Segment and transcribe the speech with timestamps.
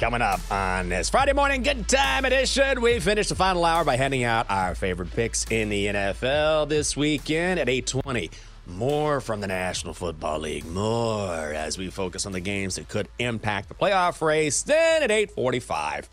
[0.00, 3.96] Coming up on this Friday morning good time edition, we finish the final hour by
[3.96, 8.28] handing out our favorite picks in the NFL this weekend at 820.
[8.66, 13.08] More from the National Football League, more as we focus on the games that could
[13.20, 14.62] impact the playoff race.
[14.62, 16.08] Then at 845,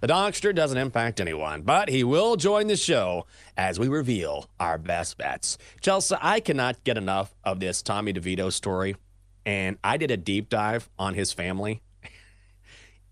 [0.00, 3.26] the Dogster doesn't impact anyone, but he will join the show
[3.58, 5.58] as we reveal our best bets.
[5.82, 8.96] Chelsea, I cannot get enough of this Tommy DeVito story,
[9.44, 11.82] and I did a deep dive on his family.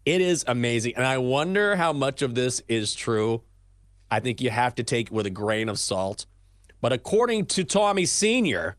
[0.07, 0.95] It is amazing.
[0.95, 3.43] And I wonder how much of this is true.
[4.09, 6.27] I think you have to take it with a grain of salt.
[6.81, 8.77] But according to Tommy Sr.,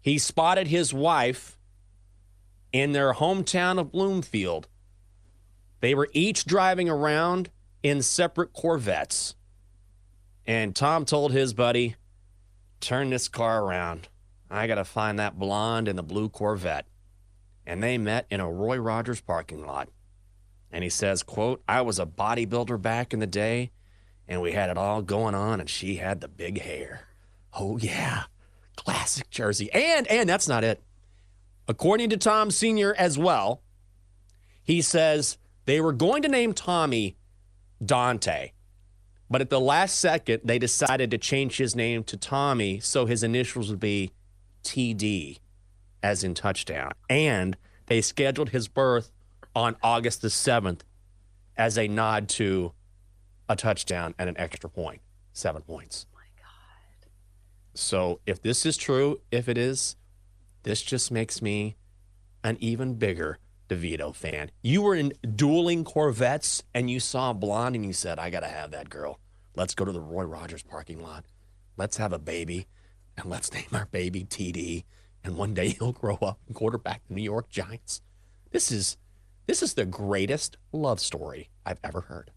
[0.00, 1.58] he spotted his wife
[2.72, 4.68] in their hometown of Bloomfield.
[5.80, 7.50] They were each driving around
[7.82, 9.34] in separate Corvettes.
[10.46, 11.96] And Tom told his buddy,
[12.78, 14.08] Turn this car around.
[14.50, 16.86] I got to find that blonde in the blue Corvette.
[17.66, 19.88] And they met in a Roy Rogers parking lot
[20.74, 23.70] and he says quote i was a bodybuilder back in the day
[24.28, 27.08] and we had it all going on and she had the big hair.
[27.52, 28.24] Oh yeah.
[28.76, 29.70] Classic jersey.
[29.72, 30.82] And and that's not it.
[31.68, 33.62] According to tom senior as well
[34.62, 37.16] he says they were going to name tommy
[37.84, 38.50] dante
[39.30, 43.22] but at the last second they decided to change his name to tommy so his
[43.22, 44.10] initials would be
[44.62, 45.38] td
[46.04, 46.92] as in touchdown.
[47.08, 49.10] And they scheduled his birth
[49.54, 50.80] on August the 7th
[51.56, 52.72] as a nod to
[53.48, 55.00] a touchdown and an extra point,
[55.32, 56.06] seven points.
[56.12, 57.10] Oh my God.
[57.74, 59.96] So if this is true, if it is,
[60.62, 61.76] this just makes me
[62.42, 63.38] an even bigger
[63.68, 64.50] DeVito fan.
[64.62, 68.40] You were in dueling Corvettes and you saw a blonde and you said, I got
[68.40, 69.18] to have that girl.
[69.56, 71.24] Let's go to the Roy Rogers parking lot.
[71.76, 72.66] Let's have a baby
[73.16, 74.84] and let's name our baby TD.
[75.22, 78.02] And one day he'll grow up and quarterback the New York Giants.
[78.50, 78.96] This is
[79.46, 82.30] this is the greatest love story I've ever heard.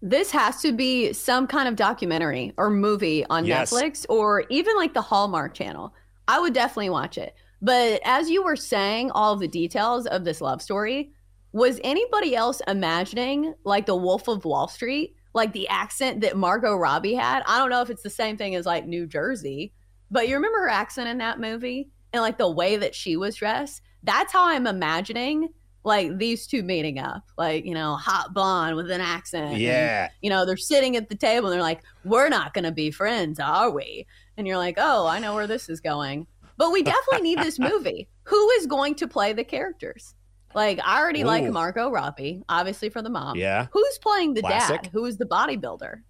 [0.00, 3.72] This has to be some kind of documentary or movie on Yes.
[3.72, 5.92] Netflix or even like the Hallmark channel.
[6.28, 7.34] I would definitely watch it.
[7.60, 11.10] But as you were saying all the details of this love story,
[11.52, 16.76] was anybody else imagining like the Wolf of Wall Street, like the accent that Margot
[16.76, 17.42] Robbie had?
[17.46, 19.72] I don't know if it's the same thing as like New Jersey,
[20.10, 23.34] but you remember her accent in that movie and like the way that she was
[23.34, 23.82] dressed?
[24.02, 25.48] That's how I'm imagining
[25.84, 29.52] like these two meeting up, like, you know, hot blonde with an accent.
[29.52, 30.10] and, Yeah.
[30.20, 32.90] you know, they're sitting at the table and they're like, we're not going to be
[32.90, 34.06] friends, are we?
[34.36, 36.26] And you're like, oh, I know where this is going.
[36.58, 38.08] But we definitely need this movie.
[38.24, 40.14] Who is going to play the characters?
[40.54, 41.52] Like, I already like Ooh.
[41.52, 43.36] Margot Robbie, obviously for the mom.
[43.36, 43.68] Yeah.
[43.72, 44.82] Who's playing the Classic.
[44.82, 44.90] dad?
[44.92, 46.02] Who is the bodybuilder?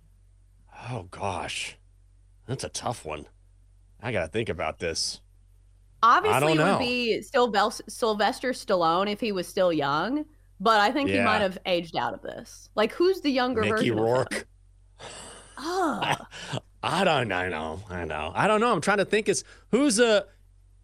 [0.91, 1.77] Oh gosh.
[2.47, 3.27] That's a tough one.
[4.03, 5.21] I got to think about this.
[6.03, 10.24] Obviously, it would be Sylvel- Sylvester Stallone if he was still young,
[10.60, 12.71] but I think he might have aged out of this.
[12.74, 13.98] Like, who's the younger Mickey version?
[13.98, 14.04] Of?
[14.04, 14.47] Rourke.
[15.59, 16.16] Oh,
[16.83, 17.83] I don't I know.
[17.91, 18.33] I know.
[18.34, 18.72] I don't know.
[18.72, 20.22] I'm trying to think is who's uh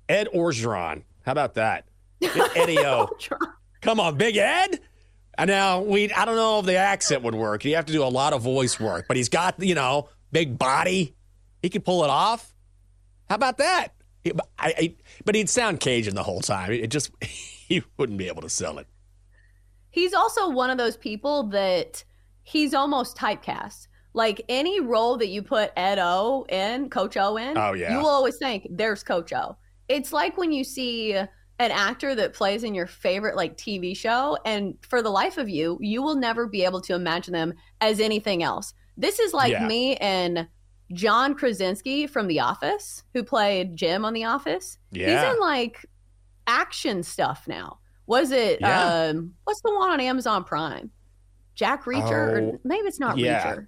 [0.09, 1.05] Ed Orgeron.
[1.25, 1.87] How about that?
[2.23, 3.09] Eddie O.
[3.81, 4.81] Come on, Big Ed.
[5.39, 7.65] And now we I don't know if the accent would work.
[7.65, 10.59] You have to do a lot of voice work, but he's got, you know, big
[10.59, 11.15] body.
[11.63, 12.53] He could pull it off.
[13.29, 13.89] How about that?
[14.59, 14.95] I, I,
[15.25, 16.73] but he'd sound Cajun the whole time.
[16.73, 18.87] It just he wouldn't be able to sell it.
[19.91, 22.05] he's also one of those people that
[22.43, 23.87] he's almost typecast.
[24.17, 27.93] Like any role that you put Ed O in, Coach O in, Oh, yeah.
[27.93, 29.57] you will always think there's Coach O.
[29.89, 34.37] it's like when you see an actor that plays in your favorite like TV show,
[34.45, 37.99] and for the life of you, you will never be able to imagine them as
[38.01, 38.73] anything else.
[38.97, 39.67] This is like Yeah.
[39.67, 40.47] me and
[40.93, 44.79] John Krasinski from The Office, who played Jim on The Office.
[44.91, 45.07] Yeah.
[45.27, 45.87] He's in like
[46.47, 47.79] action stuff now.
[48.07, 49.09] Was it Yeah.
[49.11, 50.91] um what's the one on Amazon Prime?
[51.55, 52.03] Jack Reacher?
[52.43, 53.45] Oh, or maybe it's not yeah.
[53.55, 53.67] Reacher.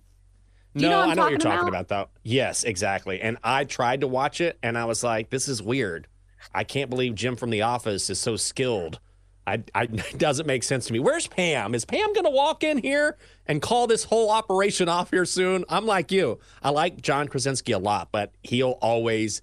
[0.76, 1.86] Do you no, know I'm know what you're talking talking about?
[1.86, 1.88] about?
[2.12, 2.20] though.
[2.22, 3.20] Yes, exactly.
[3.22, 6.06] And I tried to watch it and I was like, this is weird.
[6.54, 9.00] I can't believe Jim from The Office is so skilled.
[9.46, 10.98] I, I it doesn't make sense to me.
[10.98, 11.75] Where's Pam?
[11.75, 13.16] Is Pam gonna walk in here
[13.46, 15.64] and call this whole operation off here soon?
[15.69, 16.38] I'm like you.
[16.62, 19.43] I like John Krasinski a lot, but he'll always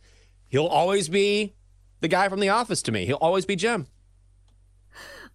[0.49, 1.53] he'll always be
[2.01, 3.05] the guy from The Office to me.
[3.05, 3.87] He'll always be Jim.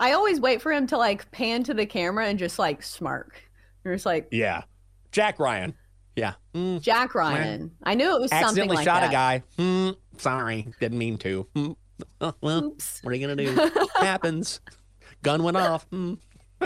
[0.01, 3.41] I always wait for him to like pan to the camera and just like smirk.
[3.85, 4.63] You're just like Yeah.
[5.11, 5.75] Jack Ryan.
[6.15, 6.35] Yeah.
[6.55, 7.71] Mm, Jack Ryan.
[7.83, 9.09] I knew it was something accidentally like shot that.
[9.09, 9.43] a guy.
[9.57, 11.47] Hmm, sorry, didn't mean to.
[11.55, 11.73] Hmm.
[12.21, 13.01] Oh, well, Oops.
[13.03, 13.71] what are you gonna do?
[14.01, 14.61] Happens.
[15.23, 15.85] Gun went off.
[15.91, 16.15] Hmm.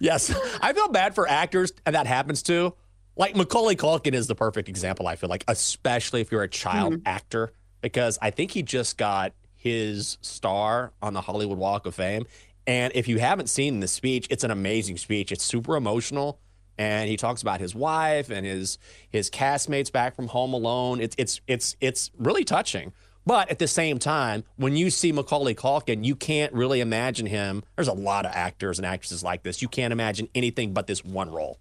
[0.00, 2.74] yes, I feel bad for actors and that happens too.
[3.16, 5.06] Like Macaulay Culkin is the perfect example.
[5.06, 7.52] I feel like, especially if you're a child actor,
[7.82, 12.24] because I think he just got his star on the Hollywood Walk of Fame.
[12.66, 15.30] And if you haven't seen the speech, it's an amazing speech.
[15.30, 16.38] It's super emotional,
[16.78, 18.78] and he talks about his wife and his
[19.10, 21.00] his castmates back from Home Alone.
[21.00, 22.92] It's it's it's it's really touching.
[23.24, 27.62] But at the same time, when you see Macaulay Culkin, you can't really imagine him.
[27.76, 29.62] There's a lot of actors and actresses like this.
[29.62, 31.58] You can't imagine anything but this one role.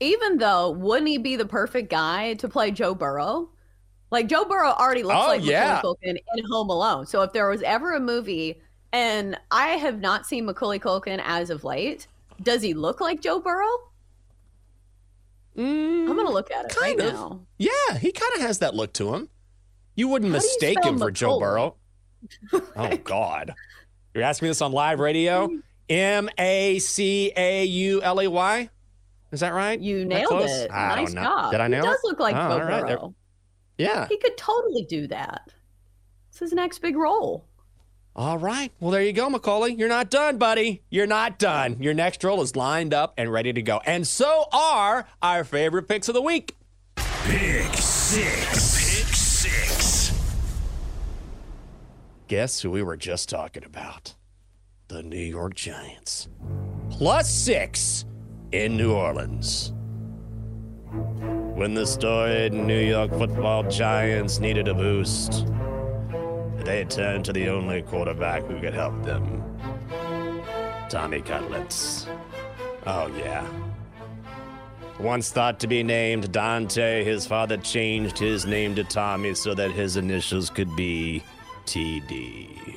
[0.00, 3.48] Even though, wouldn't he be the perfect guy to play Joe Burrow?
[4.10, 5.76] Like Joe Burrow already looks Oh, like yeah.
[5.76, 7.06] Macaulay Culkin in Home Alone.
[7.06, 8.60] So if there was ever a movie,
[8.92, 12.06] and I have not seen Macaulay Culkin as of late,
[12.42, 13.66] does he look like Joe Burrow?
[15.56, 17.14] Mm, I'm gonna look at it right kind of.
[17.14, 17.40] now.
[17.58, 19.28] Yeah, he kind of has that look to him.
[19.96, 21.76] You wouldn't How do you mistake him for Joe Burrow.
[22.76, 23.54] oh God,
[24.14, 25.48] you're asking me this on live radio?
[25.88, 28.70] M A C A U L A Y.
[29.32, 29.78] Is that right?
[29.78, 30.70] You That nailed it.
[30.70, 31.28] I nice don't know.
[31.28, 31.50] job.
[31.52, 31.96] Did I He nail does it?
[31.96, 32.86] Does look like Oh, Joe all right.
[32.86, 33.14] There- Burrow.
[33.78, 34.06] Yeah.
[34.08, 35.52] He could totally do that.
[36.30, 37.44] It's his next big role.
[38.16, 38.70] All right.
[38.78, 39.74] Well, there you go, Macaulay.
[39.74, 40.82] You're not done, buddy.
[40.88, 41.76] You're not done.
[41.82, 43.80] Your next role is lined up and ready to go.
[43.84, 46.56] And so are our favorite picks of the week.
[46.96, 48.83] Pick six.
[52.26, 54.14] Guess who we were just talking about?
[54.88, 56.28] The New York Giants.
[56.88, 58.06] Plus six
[58.50, 59.74] in New Orleans.
[61.54, 65.46] When the storied New York football Giants needed a boost,
[66.64, 69.42] they turned to the only quarterback who could help them
[70.88, 72.06] Tommy Cutlets.
[72.86, 73.46] Oh, yeah.
[74.98, 79.72] Once thought to be named Dante, his father changed his name to Tommy so that
[79.72, 81.22] his initials could be
[81.66, 82.76] TD.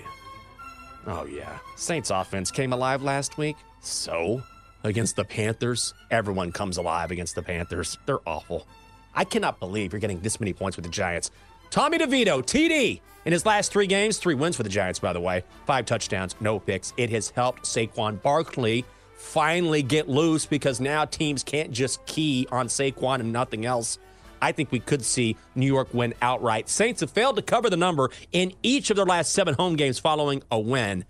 [1.06, 1.60] Oh, yeah.
[1.76, 3.56] Saints offense came alive last week.
[3.82, 4.44] So?
[4.84, 5.94] Against the Panthers?
[6.12, 7.98] Everyone comes alive against the Panthers.
[8.06, 8.68] They're awful.
[9.16, 11.32] I cannot believe you're getting this many points with the Giants.
[11.70, 15.20] Tommy DeVito, TD, in his last three games, three wins for the Giants, by the
[15.20, 16.94] way, five touchdowns, no picks.
[16.98, 18.86] It has helped Saquon Barkley
[19.16, 23.98] finally get loose because now teams can't just key on Saquon and nothing else.
[24.42, 26.70] I think we could see New York win outright.
[26.70, 30.00] Saints have failed to cover the number in each of their last seven home games
[30.00, 31.06] following a win.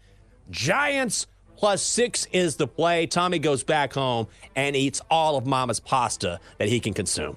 [0.50, 3.07] Giants plus six is the play.
[3.07, 7.36] Tommy goes back home and eats all of Mama's pasta that he can consume.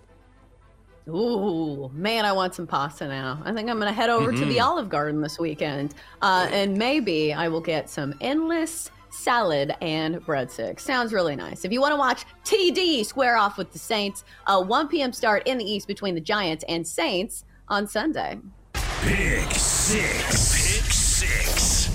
[1.08, 3.40] Ooh, man, I want some pasta now.
[3.44, 4.48] I think I'm going to head over to Mm-hmm.
[4.48, 5.94] the Olive Garden this weekend.
[6.22, 10.80] Uh, and maybe I will get some endless salad and breadsticks.
[10.80, 11.64] Sounds really nice.
[11.64, 15.12] If you want to watch TD square off with the Saints, a 1 p.m.
[15.12, 18.38] start in the East between the Giants and Saints on Sunday.
[18.72, 20.82] Pick six.
[20.82, 21.90] Pick six.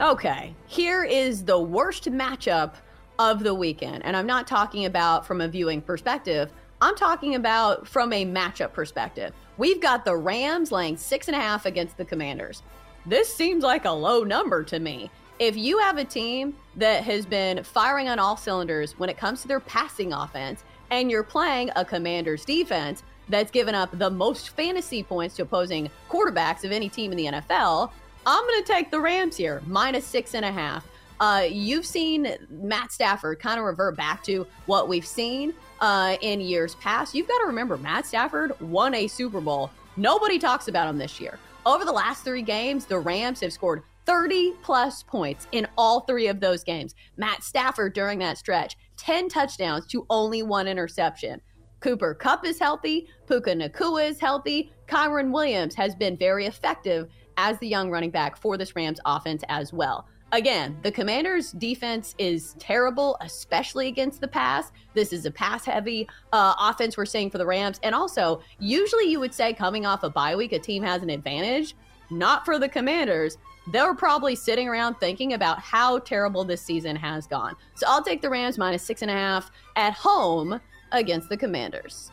[0.00, 2.74] Okay, here is the worst matchup
[3.18, 4.04] of the weekend.
[4.04, 8.74] And I'm not talking about from a viewing perspective, I'm talking about from a matchup
[8.74, 9.32] perspective.
[9.56, 12.62] We've got the Rams laying six and a half against the Commanders.
[13.06, 15.10] This seems like a low number to me.
[15.38, 19.42] If you have a team that has been firing on all cylinders when it comes
[19.42, 24.50] to their passing offense, and you're playing a Commanders defense that's given up the most
[24.50, 27.90] fantasy points to opposing quarterbacks of any team in the NFL,
[28.24, 30.86] I'm going to take the Rams here, minus six and a half.
[31.20, 36.40] Uh, you've seen Matt Stafford kind of revert back to what we've seen uh, in
[36.40, 37.14] years past.
[37.14, 39.70] You've got to remember, Matt Stafford won a Super Bowl.
[39.98, 41.38] Nobody talks about him this year.
[41.66, 46.28] Over the last three games, the Rams have scored 30 plus points in all three
[46.28, 46.94] of those games.
[47.16, 51.40] Matt Stafford during that stretch, 10 touchdowns to only one interception.
[51.80, 53.08] Cooper Kupp is healthy.
[53.26, 54.72] Puka Nacua is healthy.
[54.86, 59.42] Kyren Williams has been very effective as the young running back for this Rams offense
[59.48, 60.08] as well.
[60.32, 64.72] Again, the Commanders' defense is terrible, especially against the pass.
[64.92, 67.78] This is a pass heavy uh, offense we're seeing for the Rams.
[67.84, 71.10] And also, usually you would say coming off a bye week, a team has an
[71.10, 71.76] advantage.
[72.10, 73.38] Not for the Commanders.
[73.68, 77.56] They're probably sitting around thinking about how terrible this season has gone.
[77.74, 80.60] So I'll take the Rams minus six and a half at home
[80.92, 82.10] against the Commanders.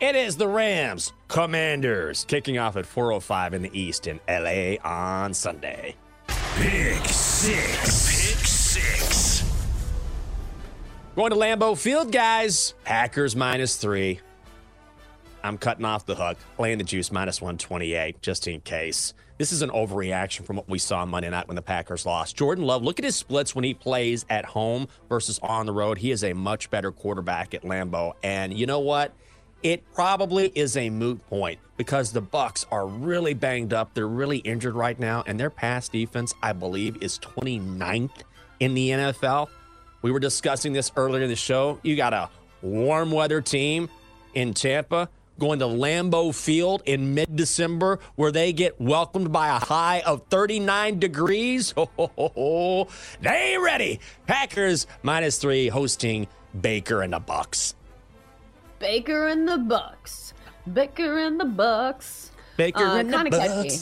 [0.00, 5.34] It is the Rams Commanders kicking off at 4:05 in the East in LA on
[5.34, 5.96] Sunday.
[6.54, 8.34] Pick six.
[8.34, 9.44] Pick six.
[11.16, 12.74] Going to Lambeau Field, guys.
[12.84, 14.20] Packers minus three.
[15.42, 19.14] I'm cutting off the hook, playing the juice minus 128, just in case.
[19.38, 22.34] This is an overreaction from what we saw Monday night when the Packers lost.
[22.34, 25.98] Jordan Love, look at his splits when he plays at home versus on the road.
[25.98, 28.14] He is a much better quarterback at Lambeau.
[28.24, 29.12] And you know what?
[29.62, 33.94] It probably is a moot point because the Bucks are really banged up.
[33.94, 38.10] They're really injured right now, and their pass defense, I believe, is 29th
[38.58, 39.48] in the NFL.
[40.02, 41.78] We were discussing this earlier in the show.
[41.84, 42.28] You got a
[42.60, 43.88] warm weather team
[44.34, 49.58] in Tampa going to Lambeau Field in mid December where they get welcomed by a
[49.58, 51.74] high of 39 degrees.
[51.76, 52.88] Oh,
[53.20, 54.00] they ain't ready.
[54.26, 56.26] Packers minus three hosting
[56.60, 57.74] Baker and the Bucks.
[58.78, 60.34] Baker and the Bucks.
[60.72, 62.30] Baker and the Bucks.
[62.56, 63.78] Baker Uh, and the kinda catchy.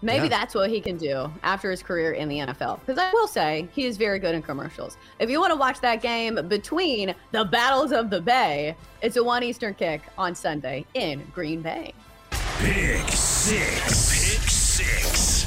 [0.00, 0.02] Bucks.
[0.02, 0.38] Maybe Yeah.
[0.38, 2.80] that's what he can do after his career in the NFL.
[2.86, 4.96] Because I will say he is very good in commercials.
[5.18, 9.24] If you want to watch that game between the battles of the Bay, it's a
[9.24, 11.94] one Eastern kick on Sunday in Green Bay.
[12.30, 14.38] Pick six.
[14.38, 15.46] Pick six.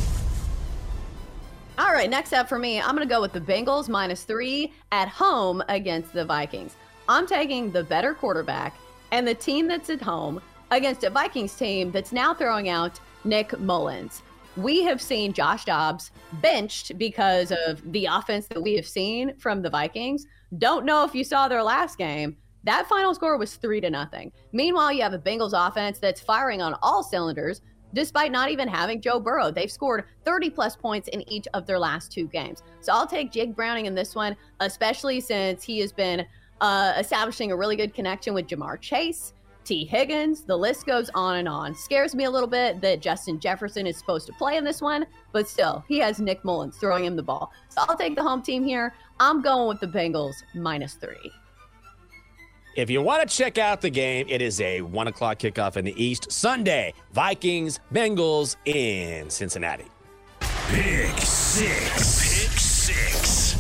[1.78, 4.74] All right, next up for me, I'm going to go with the Bengals minus three
[4.92, 6.76] at home against the Vikings.
[7.10, 8.76] I'm taking the better quarterback
[9.12, 13.58] and the team that's at home against a Vikings team that's now throwing out Nick
[13.60, 14.22] Mullens.
[14.58, 19.62] We have seen Josh Dobbs benched because of the offense that we have seen from
[19.62, 20.26] the Vikings.
[20.58, 22.36] Don't know if you saw their last game.
[22.64, 24.32] That final score was three to nothing.
[24.52, 27.62] Meanwhile, you have a Bengals offense that's firing on all cylinders,
[27.94, 29.52] despite not even having Joe Burrow.
[29.52, 32.62] They've scored 30 plus points in each of their last two games.
[32.82, 36.26] So I'll take Jake Browning in this one, especially since he has been
[36.60, 40.42] uh, establishing a really good connection with Ja'Marr Chase, Tee Higgins.
[40.42, 41.76] The list goes on and on.
[41.76, 45.06] Scares me a little bit that Justin Jefferson is supposed to play in this one,
[45.32, 47.52] but still, he has Nick Mullens throwing him the ball.
[47.70, 48.94] So I'll take the home team here.
[49.20, 51.32] I'm going with the Bengals minus three.
[52.76, 55.84] If you want to check out the game, it is a one o'clock kickoff in
[55.84, 56.94] the East Sunday.
[57.12, 59.86] Vikings, Bengals in Cincinnati.
[60.70, 62.48] Pick six.
[62.48, 63.58] Pick six.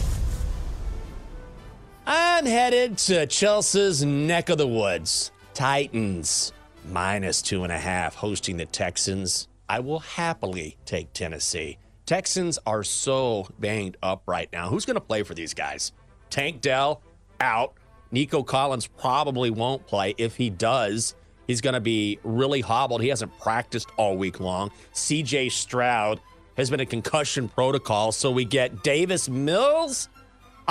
[2.08, 5.31] I'm headed to Chelsea's neck of the woods.
[5.53, 6.53] Titans
[6.86, 9.48] minus two and a half hosting the Texans.
[9.70, 11.77] I will happily take Tennessee.
[12.05, 14.70] Texans are so banged up right now.
[14.70, 15.91] Who's going to play for these guys?
[16.29, 17.01] Tank Dell
[17.39, 17.74] out.
[18.12, 20.13] Nico Collins probably won't play.
[20.17, 21.15] If he does,
[21.48, 23.01] he's going to be really hobbled.
[23.01, 24.72] He hasn't practiced all week long.
[24.93, 26.20] CJ Stroud
[26.58, 28.12] has been a concussion protocol.
[28.12, 30.10] So we get Davis Mills.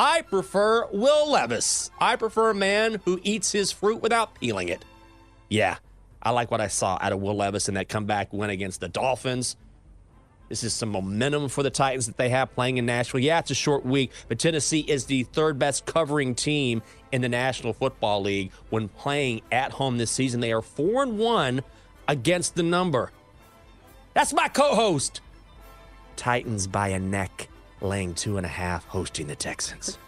[0.01, 1.91] I prefer Will Levis.
[2.01, 4.83] I prefer a man who eats his fruit without peeling it.
[5.51, 5.77] Yeah,
[6.23, 8.89] I like what I saw out of Will Levis in that comeback win against the
[8.89, 9.57] Dolphins.
[10.49, 13.21] This is some momentum for the Titans that they have playing in Nashville.
[13.21, 16.81] Yeah, it's a short week, but Tennessee is the third best covering team
[17.13, 20.41] in the National Football League when playing at home this season.
[20.41, 21.63] They are 4 and 1
[22.09, 23.13] against the number.
[24.15, 25.21] That's my co host.
[26.17, 27.50] Titans by a neck,
[27.81, 29.99] laying two and a half, hosting the Texans.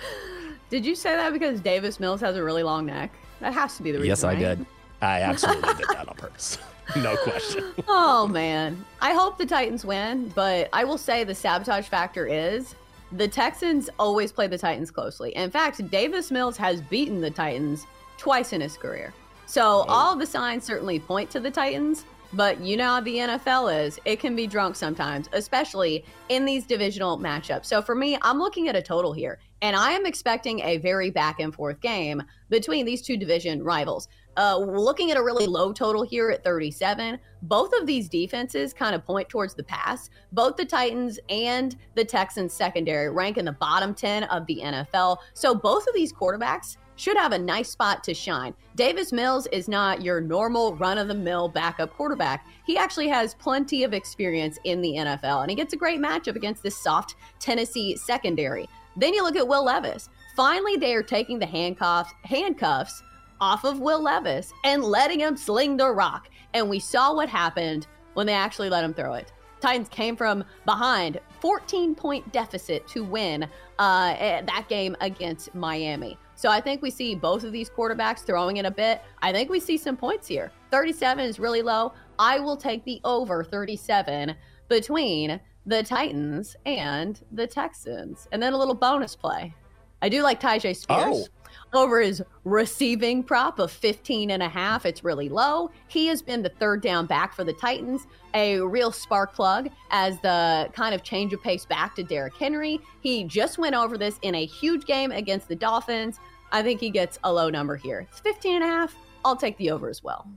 [0.70, 3.12] Did you say that because Davis Mills has a really long neck?
[3.40, 4.08] That has to be the reason.
[4.08, 4.38] Yes, I right?
[4.38, 4.66] did.
[5.00, 6.58] I absolutely did that on purpose.
[6.96, 7.72] No question.
[7.88, 8.84] Oh man.
[9.00, 12.74] I hope the Titans win, but I will say the sabotage factor is
[13.10, 15.34] the Texans always play the Titans closely.
[15.34, 17.86] In fact, Davis Mills has beaten the Titans
[18.18, 19.14] twice in his career.
[19.46, 19.84] So oh.
[19.88, 22.04] all the signs certainly point to the Titans,
[22.34, 23.98] but you know how the NFL is.
[24.04, 27.66] It can be drunk sometimes, especially in these divisional matchups.
[27.66, 31.10] So for me, I'm looking at a total here, and I am expecting a very
[31.10, 34.08] back and forth game between these two division rivals.
[34.36, 37.20] Uh, looking at a really low total here at 37.
[37.42, 40.10] Both of these defenses kind of point towards the pass.
[40.32, 45.18] Both the Titans and the Texans secondary rank in the bottom 10 of the NFL.
[45.34, 48.54] So both of these quarterbacks should have a nice spot to shine.
[48.76, 52.46] Davis Mills is not your normal run of the mill backup quarterback.
[52.66, 56.36] He actually has plenty of experience in the NFL, and he gets a great matchup
[56.36, 58.68] against this soft Tennessee secondary.
[58.96, 60.08] Then you look at Will Levis.
[60.36, 63.02] Finally, they are taking the handcuffs handcuffs
[63.40, 66.28] off of Will Levis and letting him sling the rock.
[66.54, 69.32] And we saw what happened when they actually let him throw it.
[69.64, 76.18] Titans came from behind, 14 point deficit to win uh, eh, that game against Miami.
[76.34, 79.00] So I think we see both of these quarterbacks throwing it a bit.
[79.22, 80.52] I think we see some points here.
[80.70, 81.94] 37 is really low.
[82.18, 84.36] I will take the over 37
[84.68, 88.28] between the Titans and the Texans.
[88.32, 89.54] And then a little bonus play.
[90.02, 91.26] I do like Tyjae Spears.
[91.26, 91.26] Oh.
[91.74, 94.86] Over his receiving prop of 15 and a half.
[94.86, 95.70] It's really low.
[95.88, 100.18] He has been the third down back for the Titans, a real spark plug as
[100.20, 102.80] the kind of change of pace back to Derrick Henry.
[103.00, 106.20] He just went over this in a huge game against the Dolphins.
[106.52, 108.06] I think he gets a low number here.
[108.08, 108.94] It's 15 and a half.
[109.24, 110.28] I'll take the over as well.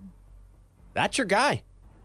[0.94, 1.62] That's your guy.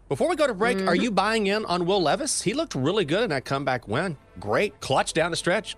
[0.09, 1.01] Before we go to break, are mm-hmm.
[1.01, 2.43] you buying in on Will Levis?
[2.43, 4.17] He looked really good in that comeback win.
[4.39, 5.75] Great clutch down the stretch.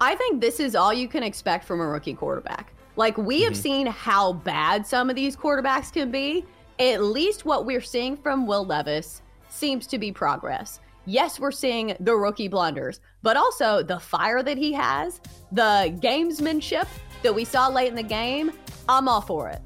[0.00, 2.72] I think this is all you can expect from a rookie quarterback.
[2.96, 3.62] Like we have mm-hmm.
[3.62, 6.44] seen how bad some of these quarterbacks can be.
[6.78, 10.80] At least what we're seeing from Will Levis seems to be progress.
[11.06, 15.20] Yes, we're seeing the rookie blunders, but also the fire that he has,
[15.52, 16.88] the gamesmanship
[17.22, 18.52] that we saw late in the game.
[18.88, 19.60] I'm all for it.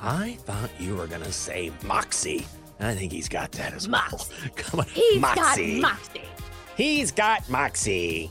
[0.00, 2.46] I thought you were going to say Moxie.
[2.80, 4.02] I think he's got that as well.
[4.10, 4.48] Moxie.
[4.56, 4.86] Come on.
[4.86, 5.80] He's Moxie.
[5.80, 6.28] got moxie.
[6.76, 8.30] He's got Moxie.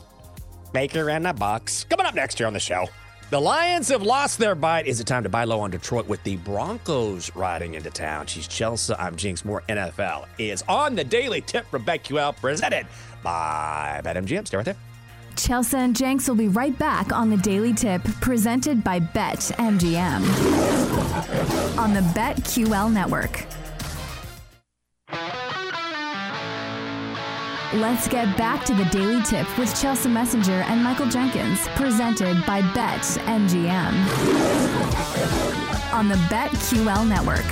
[0.78, 1.82] Baker and the Bucks.
[1.90, 2.86] Coming up next year on the show.
[3.30, 4.86] The Lions have lost their bite.
[4.86, 8.26] Is it time to buy low on Detroit with the Broncos riding into town?
[8.26, 8.94] She's Chelsea.
[8.94, 9.44] I'm Jenks.
[9.44, 12.86] More NFL is on the Daily Tip from BetQL presented
[13.24, 14.46] by BetMGM.
[14.46, 14.76] Stay right there.
[15.36, 20.22] Chelsea and Jenks will be right back on the Daily Tip presented by BetMGM
[21.76, 23.48] on the BetQL network.
[27.74, 32.62] Let's get back to the Daily Tip with Chelsea Messenger and Michael Jenkins, presented by
[32.62, 33.92] BetMGM
[35.92, 37.44] on the BetQL network.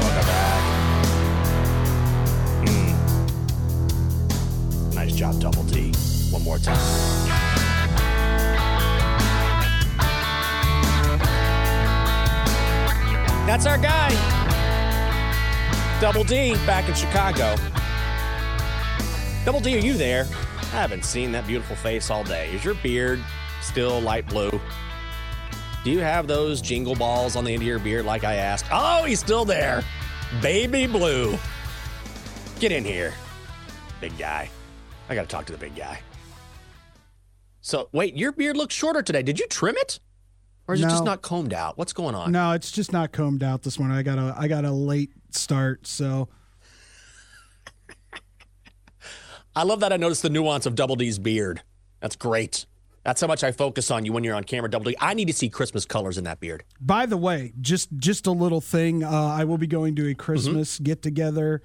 [0.00, 0.62] Welcome back.
[2.66, 2.92] Mm.
[4.96, 5.95] Nice job, Double D.
[6.36, 6.76] One more time.
[13.46, 14.10] That's our guy.
[15.98, 17.56] Double D back in Chicago.
[19.46, 20.26] Double D, are you there?
[20.58, 22.50] I haven't seen that beautiful face all day.
[22.52, 23.18] Is your beard
[23.62, 24.60] still light blue?
[25.84, 28.66] Do you have those jingle balls on the end of your beard like I asked?
[28.70, 29.82] Oh, he's still there.
[30.42, 31.38] Baby blue.
[32.60, 33.14] Get in here,
[34.02, 34.50] big guy.
[35.08, 35.98] I got to talk to the big guy.
[37.66, 39.24] So, wait, your beard looks shorter today.
[39.24, 39.98] Did you trim it?
[40.68, 41.76] Or is it just not combed out?
[41.76, 42.30] What's going on?
[42.30, 43.96] No, it's just not combed out this morning.
[43.96, 46.28] I got a I got a late start, so
[49.56, 51.62] I love that I noticed the nuance of Double D's beard.
[51.98, 52.66] That's great.
[53.02, 54.96] That's how much I focus on you when you're on camera, Double D.
[55.00, 56.62] I need to see Christmas colors in that beard.
[56.80, 59.02] By the way, just just a little thing.
[59.02, 61.62] Uh, I will be going to a Christmas get together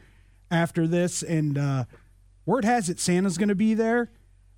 [0.49, 1.85] after this, and uh,
[2.47, 4.09] word has it Santa's going to be there,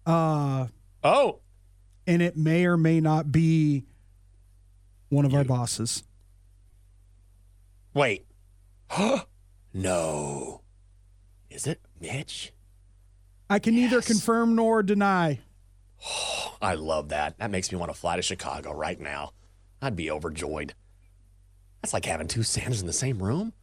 [0.05, 0.67] uh,
[1.03, 1.39] Oh,
[2.07, 3.85] and it may or may not be
[5.09, 6.03] one of our bosses.
[7.93, 8.25] wait.
[8.89, 9.25] huh?
[9.73, 10.61] no.
[11.49, 12.51] Is it Mitch?
[13.49, 15.39] I can neither confirm nor deny.
[16.61, 17.37] I love that.
[17.37, 19.33] That makes me want to fly to Chicago right now.
[19.81, 20.73] I'd be overjoyed.
[21.81, 23.53] That's like having two Santas in the same room.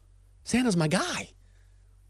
[0.44, 1.30] Santa's my guy.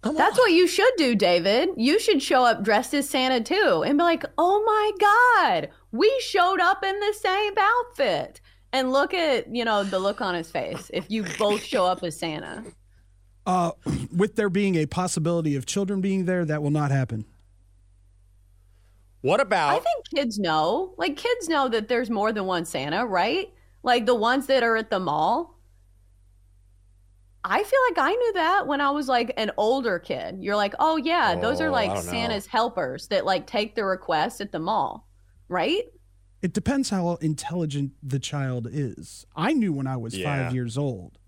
[0.02, 0.44] Come That's on.
[0.44, 1.70] what you should do, David.
[1.76, 6.14] You should show up dressed as Santa too and be like, oh my God, we
[6.24, 8.40] showed up in the same outfit.
[8.72, 12.02] And look at, you know, the look on his face if you both show up
[12.02, 12.64] as Santa.
[13.44, 13.72] Uh,
[14.16, 17.26] with there being a possibility of children being there, that will not happen.
[19.22, 20.94] What about I think kids know.
[20.96, 23.52] Like, kids know that there's more than one Santa, right?
[23.82, 25.59] Like the ones that are at the mall.
[27.42, 30.38] I feel like I knew that when I was like an older kid.
[30.40, 32.10] You're like, oh, yeah, those are Oh, like don't know.
[32.12, 35.08] Santa's helpers that like take the request at the mall,
[35.48, 35.84] right?
[36.42, 39.26] It depends how intelligent the child is.
[39.34, 40.44] I knew when I was Yeah.
[40.44, 41.18] five years old.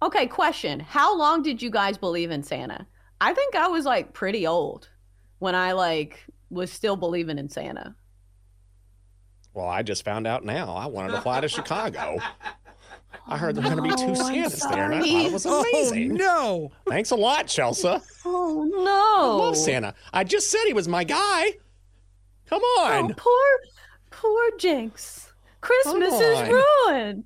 [0.00, 0.78] Okay, question.
[0.80, 2.86] How long did you guys believe in Santa?
[3.20, 4.88] I think I was like pretty old
[5.40, 7.96] when I like was still believing in Santa.
[9.54, 10.74] Well, I just found out now.
[10.76, 12.18] I wanted to fly to Chicago.
[13.26, 15.46] I heard there were going to be two Santas there, and I thought it was
[15.46, 16.14] Oh amazing.
[16.14, 16.72] no!
[16.88, 17.88] Thanks a lot, Chelsea.
[18.24, 19.36] Oh I no.
[19.36, 19.94] love Santa.
[20.12, 21.52] I just said he was my guy.
[22.48, 23.10] Come on.
[23.10, 23.58] Oh, poor
[24.10, 25.32] poor Jenks.
[25.60, 26.62] Christmas Come is on.
[26.88, 27.24] ruined.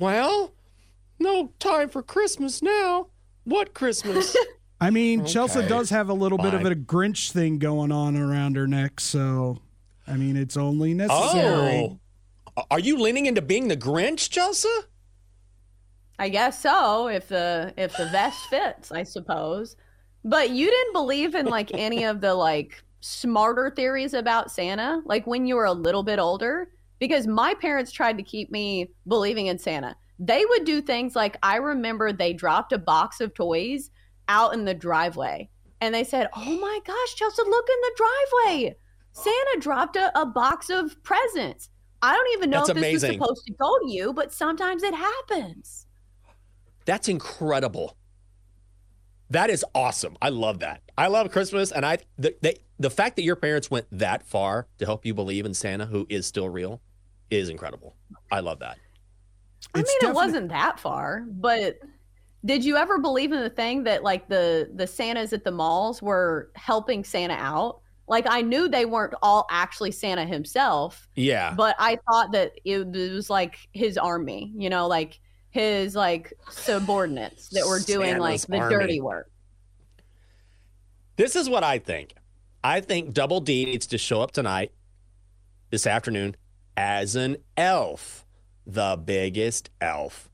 [0.00, 0.52] Well,
[1.18, 3.08] no time for Christmas now.
[3.44, 4.36] What Christmas?
[4.80, 8.56] I mean, Chelsea does have a little bit of a Grinch thing going on around
[8.56, 9.58] her neck, so
[10.06, 11.98] I mean, it's only necessary.
[12.56, 12.64] oh.
[12.70, 14.68] Are you leaning into being the Grinch, Chelsea?
[16.18, 19.76] I guess so, if the if the vest fits, I suppose.
[20.24, 25.26] But you didn't believe in like any of the like smarter theories about Santa, like
[25.26, 29.46] when you were a little bit older, because my parents tried to keep me believing
[29.46, 29.94] in Santa.
[30.18, 33.90] They would do things like I remember they dropped a box of toys
[34.28, 35.48] out in the driveway.
[35.80, 38.76] And they said, Oh my gosh, Chelsea, look in the driveway.
[39.12, 41.70] Santa dropped a, a box of presents.
[42.02, 43.18] I don't even know That's if this amazing.
[43.18, 45.86] was supposed to go to you, but sometimes it happens.
[46.88, 47.98] That's incredible.
[49.28, 50.16] That is awesome.
[50.22, 50.80] I love that.
[50.96, 54.66] I love Christmas, and I the, the the fact that your parents went that far
[54.78, 56.80] to help you believe in Santa, who is still real,
[57.30, 57.94] is incredible.
[58.32, 58.78] I love that.
[59.74, 61.78] I It's mean, it wasn't that far, but
[62.46, 66.00] did you ever believe in the thing that like the the Santas at the malls
[66.00, 67.80] were helping Santa out?
[68.06, 71.52] Like I knew they weren't all actually Santa himself, Yeah.
[71.54, 77.48] but I thought that it was like his army, you know, like his like subordinates
[77.50, 78.74] that were doing like the army.
[78.74, 79.30] dirty work.
[81.16, 82.14] This is what I think.
[82.62, 84.72] I think Double D needs to show up tonight,
[85.70, 86.36] this afternoon,
[86.76, 88.26] as an elf,
[88.66, 90.28] the biggest elf.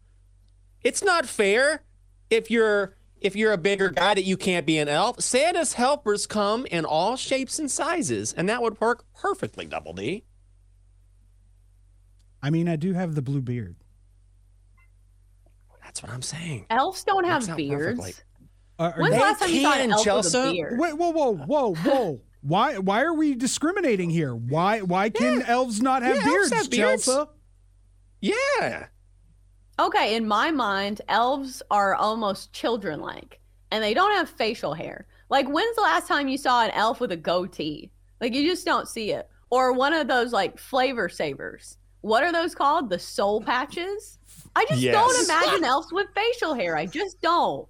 [0.82, 1.82] It's not fair
[2.30, 5.20] if you're if you're a bigger guy that you can't be an elf.
[5.20, 10.24] Santa's helpers come in all shapes and sizes, and that would work perfectly, Double D.
[12.42, 13.76] I mean, I do have the blue beard.
[15.94, 16.66] That's what I'm saying.
[16.70, 18.00] Elves don't Works have beards.
[18.00, 18.14] perfectly.
[18.80, 20.78] Uh, are When's the last time you saw an can, elf with a beard?
[20.80, 22.20] Wait, whoa, whoa, whoa, whoa!
[22.40, 24.34] why, why are we discriminating here?
[24.34, 27.04] Why, why can elves not have Yeah, beards, have beards.
[27.04, 27.30] Chelsea?
[28.22, 28.86] Yeah.
[29.78, 33.38] Okay, in my mind, elves are almost children like,
[33.70, 35.06] and they don't have facial hair.
[35.30, 37.92] Like, when's the last time you saw an elf with a goatee?
[38.20, 39.28] Like, you just don't see it.
[39.50, 41.78] Or one of those, like, flavor savers.
[42.00, 42.90] What are those called?
[42.90, 44.18] The soul patches?
[44.56, 46.76] I just don't imagine elves with facial hair.
[46.76, 47.68] I just don't.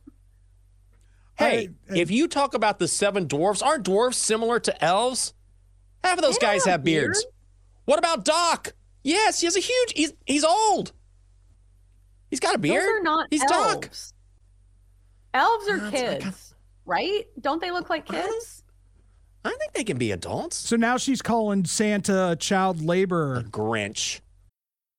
[1.36, 5.34] Hey, I- if you talk about the seven dwarfs, aren't dwarfs similar to elves?
[6.02, 7.22] Half of those guys have have beards.
[7.22, 7.34] beards.
[7.86, 8.74] What about Doc?
[9.02, 9.92] Yes, he has a huge.
[9.96, 10.92] He's he's old.
[12.30, 12.82] He's got a beard.
[12.82, 14.12] Those are not he's elves.
[15.32, 15.42] Doc.
[15.42, 17.26] Elves are it's like kids, right?
[17.40, 18.62] Don't they look like kids?
[19.44, 20.56] I think they can be adults.
[20.56, 23.42] So now she's calling Santa a child laborer.
[23.50, 24.20] Grinch.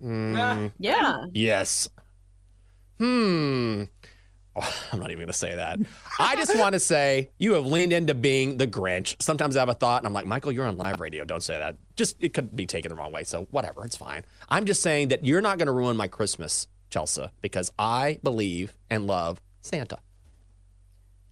[0.78, 1.24] Yeah.
[1.32, 1.88] Yes.
[2.98, 3.84] Hmm.
[4.60, 5.78] Oh, I'm not even going to say that.
[6.18, 9.20] I just want to say you have leaned into being the Grinch.
[9.20, 11.24] Sometimes I have a thought and I'm like, Michael, you're on live radio.
[11.24, 11.76] Don't say that.
[11.96, 13.24] Just, it could be taken the wrong way.
[13.24, 13.84] So, whatever.
[13.84, 14.24] It's fine.
[14.48, 18.74] I'm just saying that you're not going to ruin my Christmas, Chelsea, because I believe
[18.90, 19.98] and love Santa.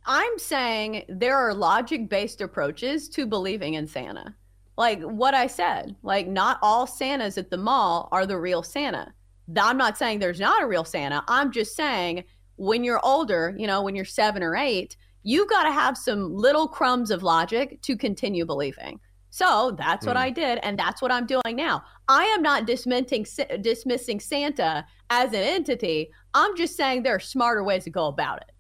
[0.05, 4.37] I'm saying there are logic based approaches to believing in Santa.
[4.77, 9.13] Like what I said, like not all Santas at the mall are the real Santa.
[9.59, 11.23] I'm not saying there's not a real Santa.
[11.29, 12.25] I'm just saying
[12.57, 16.35] when you're older, you know, when you're seven or eight, you've got to have some
[16.35, 19.01] little crumbs of logic to continue believing.
[19.31, 20.21] So that's what Mm.
[20.21, 21.83] I did, and that's what I'm doing now.
[22.09, 23.27] I am not dismissing
[23.61, 26.11] dismissing Santa as an entity.
[26.33, 28.53] I'm just saying there are smarter ways to go about it.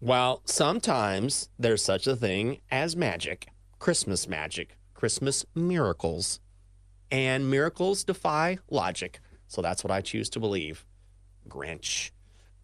[0.00, 6.38] Well, sometimes there's such a thing as magic, Christmas magic, Christmas miracles,
[7.10, 9.18] and miracles defy logic.
[9.48, 10.84] So that's what I choose to believe.
[11.48, 12.12] Grinch.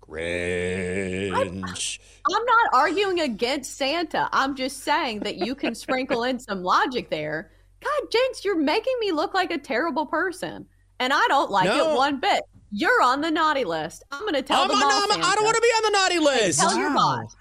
[0.01, 1.99] Grinch.
[2.33, 4.29] I'm not arguing against Santa.
[4.33, 7.51] I'm just saying that you can sprinkle in some logic there.
[7.81, 10.65] God, Jenks, you're making me look like a terrible person.
[11.01, 11.93] and I don't like No.
[11.93, 12.43] it one bit.
[12.71, 14.03] You're on the naughty list.
[14.13, 15.83] I'm going to tell I'm the on- mall I'm- I don't want to be on
[15.85, 16.59] the naughty list.
[16.61, 17.35] Tell your boss.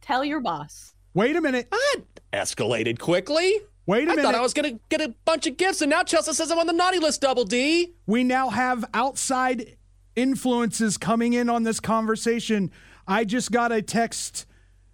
[0.00, 0.94] Tell your boss.
[1.14, 1.68] Wait a minute.
[1.70, 1.96] That
[2.32, 3.60] escalated quickly.
[3.86, 4.20] Wait a I minute.
[4.20, 6.50] I thought I was going to get a bunch of gifts, and now Chelsea says
[6.50, 7.94] I'm on the naughty list, Double D.
[8.06, 9.76] we now have outside
[10.16, 12.70] influences coming in on this conversation.
[13.06, 14.46] I just got a text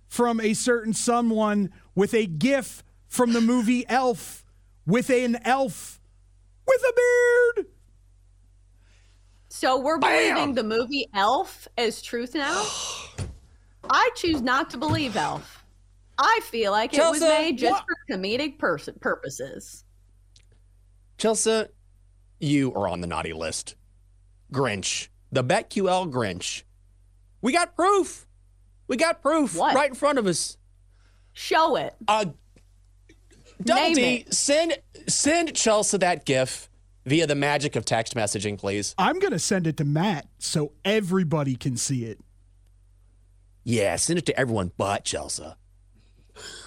[0.09, 4.45] from a certain someone with a gif from the movie Elf
[4.87, 6.01] with an elf
[6.67, 7.67] with a beard.
[9.49, 12.67] So we're believing the movie Elf as truth now?
[13.91, 15.65] I choose not to believe Elf.
[16.19, 19.85] I feel like it was made just what- for comedic pers- purposes.
[21.19, 21.65] Chelsea,
[22.41, 23.75] you are on the naughty list.
[24.53, 26.63] Grinch, the BetQL Grinch.
[27.43, 28.27] We got proof.
[28.89, 29.75] We got proof What?
[29.75, 30.57] right in front of us.
[31.33, 31.95] Show it.
[32.07, 32.27] Uh,
[33.63, 34.35] Double Name D, it.
[34.35, 36.69] send send Chelsea that GIF
[37.07, 38.95] via the magic of text messaging, please.
[38.99, 42.21] I'm going to send it to Matt so everybody can see it.
[43.65, 45.45] Yeah, send it to everyone but Chelsea.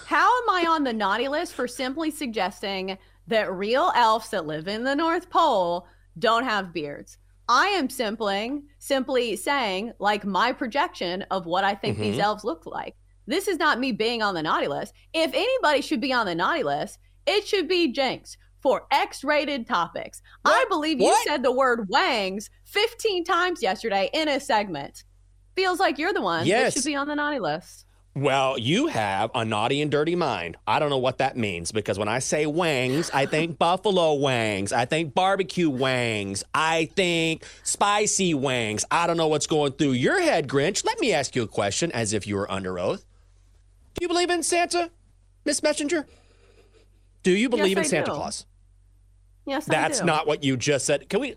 [0.06, 4.68] How am I on the naughty list for simply suggesting that real elves that live
[4.68, 7.18] in the North Pole don't have beards?
[7.48, 12.22] I am simply simply saying like my projection of what I think these Mhm.
[12.24, 12.96] elves look like.
[13.28, 14.94] This is not me being on the naughty list.
[15.14, 20.22] If anybody should be on the naughty list, it should be Jenks for X-rated topics.
[20.46, 21.24] I believe you What?
[21.28, 25.04] said the word wangs 15 times yesterday in a segment.
[25.56, 26.74] Feels like you're the one Yes.
[26.74, 27.86] that should be on the naughty list.
[28.16, 30.58] Well, you have a naughty and dirty mind.
[30.68, 34.74] I don't know what that means because when I say wangs, I think buffalo wangs.
[34.74, 36.44] I think barbecue wangs.
[36.54, 38.84] I think spicy wangs.
[38.92, 40.84] I don't know what's going through your head, Grinch.
[40.84, 43.06] Let me ask you a question as if you were under oath.
[43.94, 44.90] Do you believe in Santa,
[45.46, 46.06] Miss Messenger?
[47.24, 48.12] Do you believe Yes, in I Santa do.
[48.18, 48.46] Claus?
[49.46, 50.06] Yes, I That's do.
[50.06, 51.10] not what you just said.
[51.10, 51.36] Can we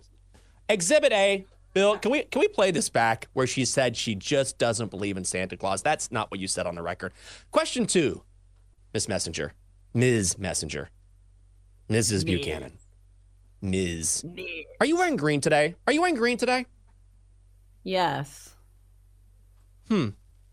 [0.69, 4.57] Exhibit A, Bill, can we can we play this back where she said she just
[4.57, 5.81] doesn't believe in Santa Claus?
[5.81, 7.13] That's not what you said on the record.
[7.51, 8.21] Question 2,
[8.93, 9.53] Miss Messenger.
[9.93, 10.37] Ms.
[10.37, 10.89] Messenger.
[11.89, 12.25] Mrs.
[12.25, 12.77] Buchanan.
[13.61, 14.25] Ms.
[14.79, 15.75] Are you wearing green today?
[15.87, 16.65] Are you wearing green today?
[17.83, 18.55] Yes.
[19.87, 20.09] Hmm.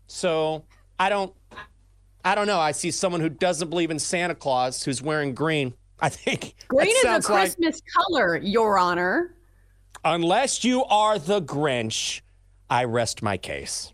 [0.07, 0.65] So,
[0.99, 1.33] I don't
[2.23, 2.59] I don't know.
[2.59, 5.73] I see someone who doesn't believe in Santa Claus who's wearing green.
[5.99, 9.35] I think Green is a sounds like Christmas color, Your Honor.
[10.03, 12.21] Unless you are the Grinch,
[12.69, 13.93] I rest my case.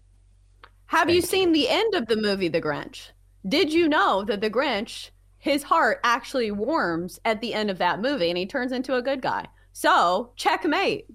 [0.85, 3.11] Have you seen the end of the movie The Grinch?
[3.47, 8.01] Did you know that the Grinch, his heart actually warms at the end of that
[8.01, 9.47] movie and he turns into a good guy?
[9.73, 11.07] So, checkmate.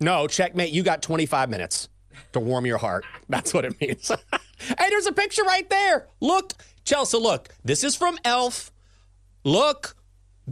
[0.00, 0.72] No, checkmate.
[0.72, 1.90] You got 25 minutes
[2.32, 3.04] to warm your heart.
[3.28, 4.08] That's what it means.
[4.58, 6.08] hey, there's a picture right there.
[6.20, 6.54] Look,
[6.84, 7.50] Chelsea, look.
[7.64, 8.72] This is from Elf.
[9.44, 9.94] Look,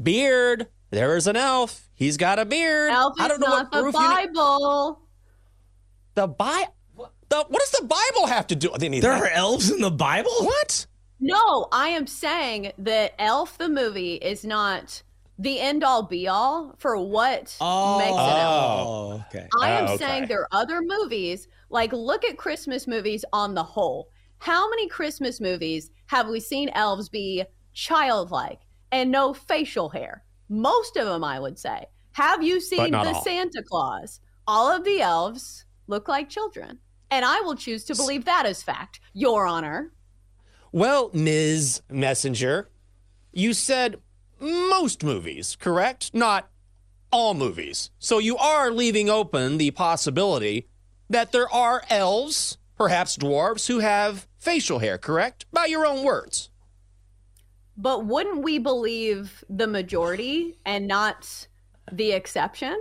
[0.00, 0.66] beard.
[0.90, 1.86] There is an elf.
[1.96, 2.90] He's got a beard.
[2.92, 4.32] Elf is I don't know not what the proof you need.
[4.32, 5.00] Bible.
[6.14, 6.72] The Bible.
[7.28, 9.00] The, what does the Bible have to do with anything?
[9.11, 10.30] There are elves in the Bible?
[10.42, 10.87] What?
[11.18, 15.02] No, I am saying that Elf the movie is not
[15.38, 17.98] the end all be all for what makes it oh.
[17.98, 18.87] Elf.
[18.87, 19.48] Oh, okay.
[19.61, 20.04] I am Oh, okay.
[20.04, 24.09] saying there are other movies, like look at Christmas movies on the whole.
[24.38, 28.61] How many Christmas movies have we seen elves be childlike
[28.92, 30.22] and no facial hair?
[30.48, 31.87] Most of them, I would say.
[32.12, 33.22] Have you seen the all.
[33.22, 34.20] Santa Claus?
[34.46, 36.78] All of the elves look like children.
[37.11, 39.92] And I will choose to believe that as fact, Your Honor.
[40.72, 41.82] Well, Ms.
[41.88, 42.68] Messenger,
[43.32, 43.96] you said
[44.40, 46.12] most movies, correct?
[46.12, 46.48] Not
[47.11, 47.90] all movies.
[47.98, 50.68] So you are leaving open the possibility
[51.09, 55.46] that there are elves, perhaps dwarves, who have facial hair, correct?
[55.52, 56.50] By your own words.
[57.76, 61.46] But wouldn't we believe the majority and not
[61.92, 62.76] the exception?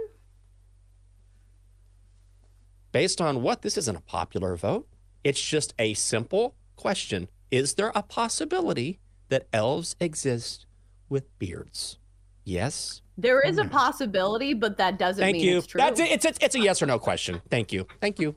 [2.91, 3.61] Based on what?
[3.61, 4.87] This isn't a popular vote.
[5.23, 7.27] It's just a simple question.
[7.51, 10.65] Is there a possibility that elves exist
[11.09, 11.97] with beards?
[12.45, 13.01] Yes.
[13.17, 13.69] There is a hmm.
[13.69, 15.57] possibility, but that doesn't Thank mean you.
[15.57, 15.79] it's true.
[15.79, 16.11] That's it.
[16.11, 17.41] It's, it's it's a yes or no question.
[17.49, 17.87] Thank you.
[18.01, 18.35] Thank you.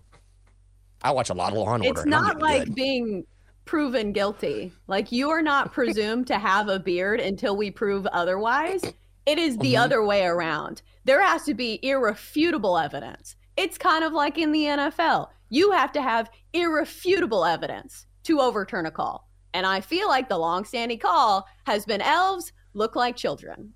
[1.03, 2.01] I watch a lot of Law and Order.
[2.01, 2.75] It's not like good.
[2.75, 3.27] being
[3.73, 4.73] proven guilty.
[4.87, 8.81] Like you are not presumed to have a beard until we prove otherwise.
[9.27, 9.81] It is the Mhm.
[9.85, 10.81] other way around.
[11.05, 13.37] There has to be irrefutable evidence.
[13.59, 15.31] It's kind of like in the NFL.
[15.51, 19.29] You have to have irrefutable evidence to overturn a call.
[19.53, 23.75] And I feel like the longstanding call has been elves look like children.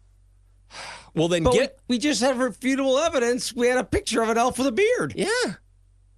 [1.14, 1.78] Well, then But get.
[1.86, 3.52] we, we just have refutable evidence.
[3.54, 5.12] We had a picture of an elf with a beard.
[5.14, 5.56] Yeah.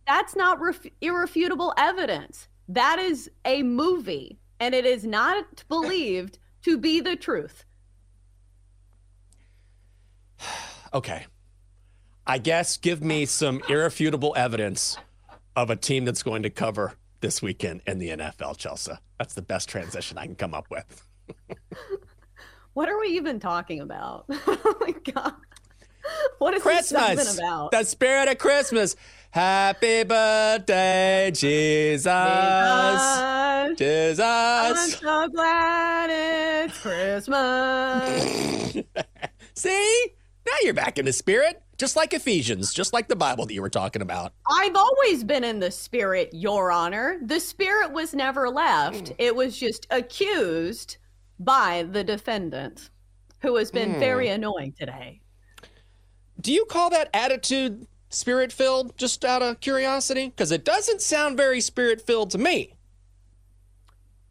[0.07, 2.47] That's not ref- irrefutable evidence.
[2.69, 7.65] That is a movie, and it is not believed to be the truth.
[10.93, 11.27] Okay.
[12.25, 14.97] I guess give me some irrefutable evidence
[15.57, 18.93] of a team that's going to cover this weekend in the NFL, Chelsea.
[19.19, 21.03] That's the best transition I can come up with.
[22.75, 24.27] What are we even talking about?
[24.31, 25.35] oh my god.
[26.39, 27.07] What is this Christmas.
[27.07, 27.71] segment about?
[27.71, 28.97] The spirit of Christmas.
[29.35, 32.05] Happy birthday, Jesus.
[33.77, 34.21] Jesus.
[34.21, 36.09] I'm so glad
[36.69, 38.77] it's Christmas.
[39.55, 40.07] See?
[40.47, 43.61] Now you're back in the spirit, just like Ephesians, just like the Bible that you
[43.61, 44.35] were talking about.
[44.49, 47.19] I've always been in the spirit, Your Honor.
[47.21, 49.15] The spirit was never left.
[49.19, 50.99] It was just accused
[51.41, 52.89] by the defendant,
[53.41, 53.99] who has been Hmm.
[53.99, 55.23] very annoying today.
[56.41, 60.29] Do you call that attitude spirit filled, just out of curiosity?
[60.29, 62.75] Because it doesn't sound very spirit filled to me.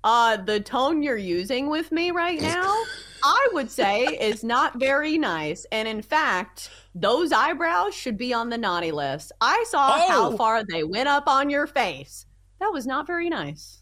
[0.03, 2.75] Uh, the tone you're using with me right now,
[3.23, 5.65] I would say is not very nice.
[5.71, 9.31] And in fact, those eyebrows should be on the naughty list.
[9.39, 10.07] I saw Oh.
[10.09, 12.25] how far they went up on your face.
[12.59, 13.81] That was not very nice.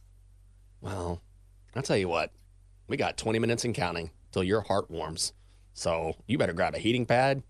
[0.79, 1.21] Well,
[1.75, 2.31] I'll tell you what,
[2.87, 5.33] we got 20 minutes and counting till your heart warms.
[5.73, 7.41] So you better grab a heating pad,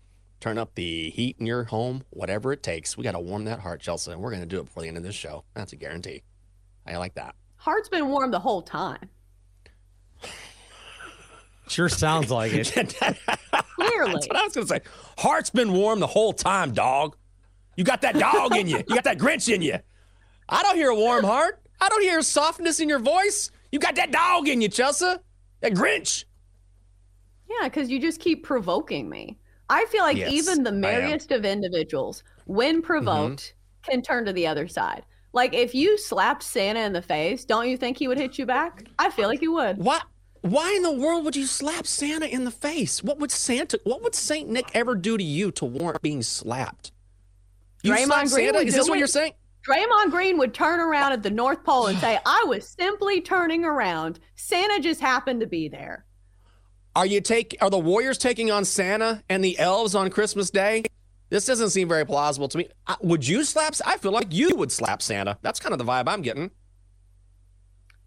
[0.42, 2.96] turn up the heat in your home, whatever it takes.
[2.96, 4.88] We got to warm that heart, Chelsea, and we're going to do it before the
[4.88, 5.44] end of this show.
[5.54, 6.22] That's a guarantee.
[6.86, 7.36] I like that.
[7.56, 9.08] Heart's been warm the whole time.
[11.68, 12.66] Sure sounds like it.
[12.74, 14.12] Clearly.
[14.12, 14.80] That's what I was going to say.
[15.16, 17.16] Heart's been warm the whole time, dog.
[17.76, 18.78] You got that dog in you.
[18.78, 19.78] You got that Grinch in you.
[20.48, 21.62] I don't hear a warm heart.
[21.80, 23.50] I don't hear softness in your voice.
[23.70, 25.14] You got that dog in you, Chelsea.
[25.60, 26.24] That Grinch.
[27.48, 29.38] Yeah, because you just keep provoking me.
[29.72, 33.90] I feel like Yes, even the merriest of individuals, when provoked, mm-hmm.
[33.90, 35.04] can turn to the other side.
[35.32, 38.44] Like if you slapped Santa in the face, don't you think he would hit you
[38.44, 38.84] back?
[38.98, 39.78] I feel like he would.
[39.78, 40.04] What?
[40.42, 43.02] Why in the world would you slap Santa in the face?
[43.02, 43.80] What would Santa?
[43.84, 46.92] What would Saint Nick ever do to you to warrant being slapped?
[47.82, 48.58] You Draymond Green Santa?
[48.58, 49.32] Is this what you're saying?
[49.66, 53.64] Draymond Green would turn around at the North Pole and say, I was simply turning
[53.64, 54.20] around.
[54.34, 56.04] Santa just happened to be there.
[56.94, 57.56] Are you take?
[57.60, 60.84] Are the Warriors taking on Santa and the Elves on Christmas Day?
[61.30, 62.68] This doesn't seem very plausible to me.
[62.86, 63.74] I, would you slap?
[63.86, 65.38] I feel like you would slap Santa.
[65.40, 66.50] That's kind of the vibe I'm getting.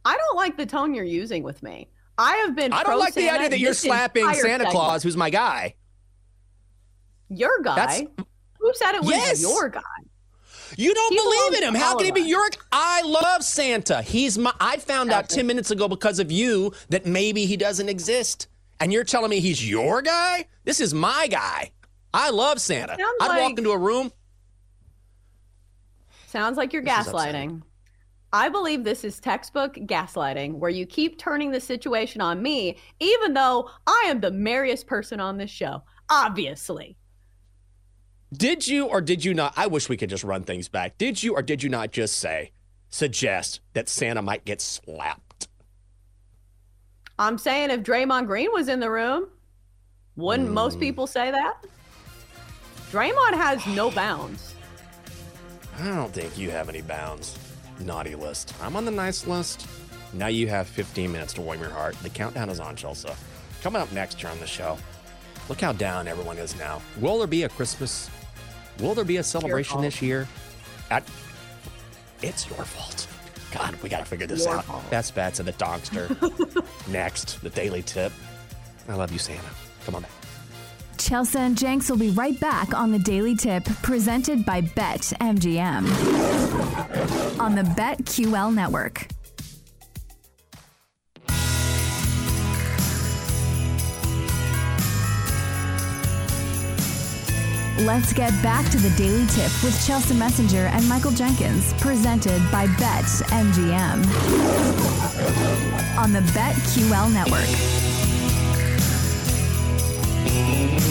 [0.06, 1.90] I don't like the tone you're using with me.
[2.20, 4.70] I have been I don't like the idea that you're slapping Santa segment.
[4.70, 5.76] Claus, who's my guy.
[7.30, 7.76] Your guy?
[7.76, 8.04] That's-
[8.60, 9.42] Who said it was Yes.
[9.42, 9.82] your guy?
[10.78, 11.76] You don't He believe in him.
[11.76, 12.48] How can he be your?
[12.72, 14.02] I love Santa.
[14.02, 14.52] He's my.
[14.60, 18.48] I found out ten minutes ago because of you that maybe he doesn't exist,
[18.80, 20.46] and you're telling me he's your guy.
[20.64, 21.72] This is my guy.
[22.14, 22.96] I love Santa.
[22.98, 24.12] Sounds I'd walk like- into a room.
[26.28, 27.62] Sounds like you're This gaslighting.
[28.34, 33.34] I believe this is textbook gaslighting, where you keep turning the situation on me, even
[33.34, 35.84] though I am the merriest person on this show.
[36.10, 36.98] Obviously.
[38.34, 39.54] Did you or did you not?
[39.56, 40.98] I wish we could just run things back.
[40.98, 42.52] Did you or did you not just say,
[42.90, 45.25] suggest that Santa might get slapped?
[47.18, 49.28] I'm saying if Draymond Green was in the room,
[50.16, 50.54] wouldn't Hmm.
[50.54, 51.58] most people say that?
[52.92, 54.54] Draymond has no bounds.
[55.80, 57.38] I don't think you have any bounds.
[57.80, 58.54] Naughty list.
[58.62, 59.68] I'm on the nice list.
[60.14, 61.96] Now you have 15 minutes to warm your heart.
[62.02, 63.10] The countdown is on, Chelsea.
[63.62, 64.78] Coming up next here on the show.
[65.50, 66.82] Look how down everyone is now.
[67.02, 68.10] Will there be a Christmas?
[68.80, 70.28] Will there be a celebration this year?
[70.90, 71.04] At,
[72.22, 73.08] it's your fault.
[73.56, 74.90] God, we got to figure this Your out.
[74.90, 76.10] Best bets and the Dogster.
[76.92, 78.12] next, the Daily Tip.
[78.90, 79.48] I love you, Santa.
[79.86, 80.12] Come on back.
[80.98, 85.86] Chelsea and Jenks will be right back on the Daily Tip presented by Bet MGM
[87.40, 89.08] on the BetQL network.
[97.80, 102.68] Let's get back to the Daily Tip with Chelsea Messenger and Michael Jenkins, presented by
[102.78, 103.98] Bet MGM
[105.98, 107.46] on the BetQL network.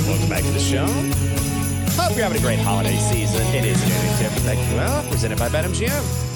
[0.06, 0.84] Welcome back to the show.
[2.02, 3.40] Hope you're having a great holiday season.
[3.54, 6.33] It is Daily Tip with BetQL, presented by BetMGM.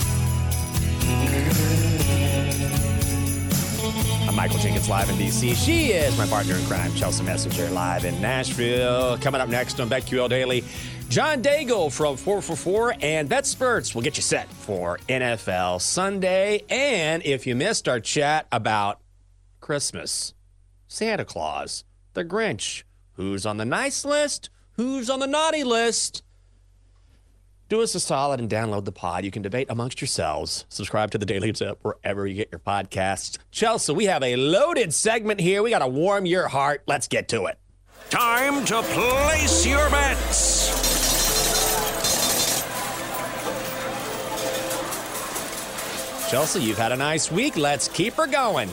[4.38, 5.52] Michael Jenkins live in DC.
[5.56, 9.18] She is my partner in crime, Chelsea Messenger, live in Nashville.
[9.18, 10.62] Coming up next on BetQL Daily,
[11.08, 16.62] John Daigle from 4for4 and BetSperts will get you set for NFL Sunday.
[16.70, 19.00] And if you missed our chat about
[19.58, 20.34] Christmas,
[20.86, 21.82] Santa Claus,
[22.14, 22.84] the Grinch,
[23.14, 26.22] who's on the nice list, who's on the naughty list,
[27.68, 29.26] do us a solid and download the pod.
[29.26, 30.64] You can debate amongst yourselves.
[30.70, 33.36] Subscribe to the Daily Tip wherever you get your podcasts.
[33.50, 35.62] Chelsea, we have a loaded segment here.
[35.62, 36.82] We got to warm your heart.
[36.86, 37.58] Let's get to it.
[38.08, 40.70] Time to place your bets.
[46.30, 47.58] Chelsea, you've had a nice week.
[47.58, 48.70] Let's keep her going.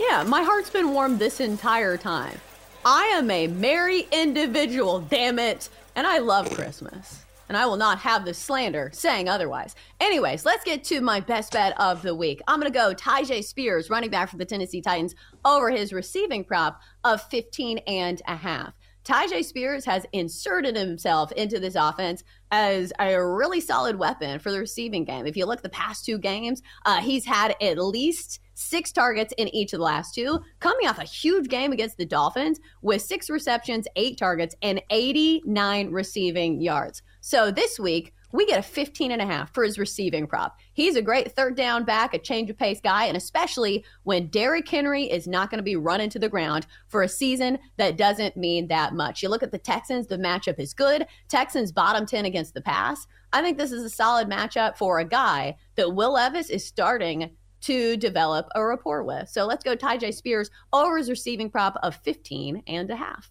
[0.00, 2.40] Yeah, my heart's been warm this entire time.
[2.82, 5.68] I am a merry individual, damn it.
[5.94, 7.23] And I love Christmas.
[7.48, 9.74] And I will not have the slander saying otherwise.
[10.00, 12.40] Anyways, let's get to my best bet of the week.
[12.48, 15.14] I'm going to go Tyjae Spears, running back for the Tennessee Titans,
[15.44, 18.72] over his receiving prop of 15 and a half.
[19.04, 24.58] Tyjae Spears has inserted himself into this offense as a really solid weapon for the
[24.58, 25.26] receiving game.
[25.26, 29.48] If you look the past two games, uh, he's had at least six targets in
[29.48, 33.28] each of the last two, coming off a huge game against the Dolphins with six
[33.28, 37.02] receptions, eight targets, and 89 receiving yards.
[37.26, 40.58] So this week, we get a 15 and a half for his receiving prop.
[40.74, 44.68] He's a great third down back, a change of pace guy, and especially when Derrick
[44.68, 48.36] Henry is not going to be running to the ground for a season that doesn't
[48.36, 49.22] mean that much.
[49.22, 51.06] You look at the Texans, the matchup is good.
[51.30, 53.06] Texans bottom 10 against the pass.
[53.32, 57.30] I think this is a solid matchup for a guy that Will Levis is starting
[57.62, 59.30] to develop a rapport with.
[59.30, 63.30] So let's go Tyjae Spears over his receiving prop of 15 and a half.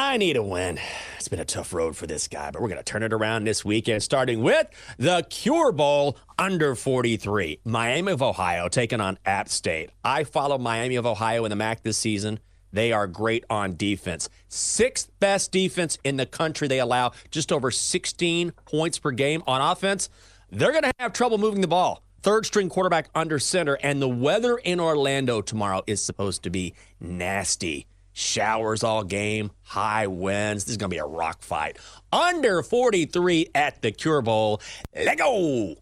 [0.00, 0.78] I need a win.
[1.16, 3.42] It's been a tough road for this guy, but we're going to turn it around
[3.42, 7.58] this weekend, starting with the Cure Bowl under 43.
[7.64, 9.90] Miami of Ohio taking on App State.
[10.04, 12.38] I follow Miami of Ohio in the MAC this season.
[12.72, 14.28] They are great on defense.
[14.46, 16.68] Sixth best defense in the country.
[16.68, 20.10] They allow just over 16 points per game on offense.
[20.52, 22.04] They're going to have trouble moving the ball.
[22.22, 26.74] Third string quarterback under center, and the weather in Orlando tomorrow is supposed to be
[27.00, 27.88] nasty
[28.18, 30.64] showers all game, high winds.
[30.64, 31.78] This is going to be a rock fight.
[32.12, 34.60] Under 43 at the Cure Bowl.
[34.94, 35.76] Let go.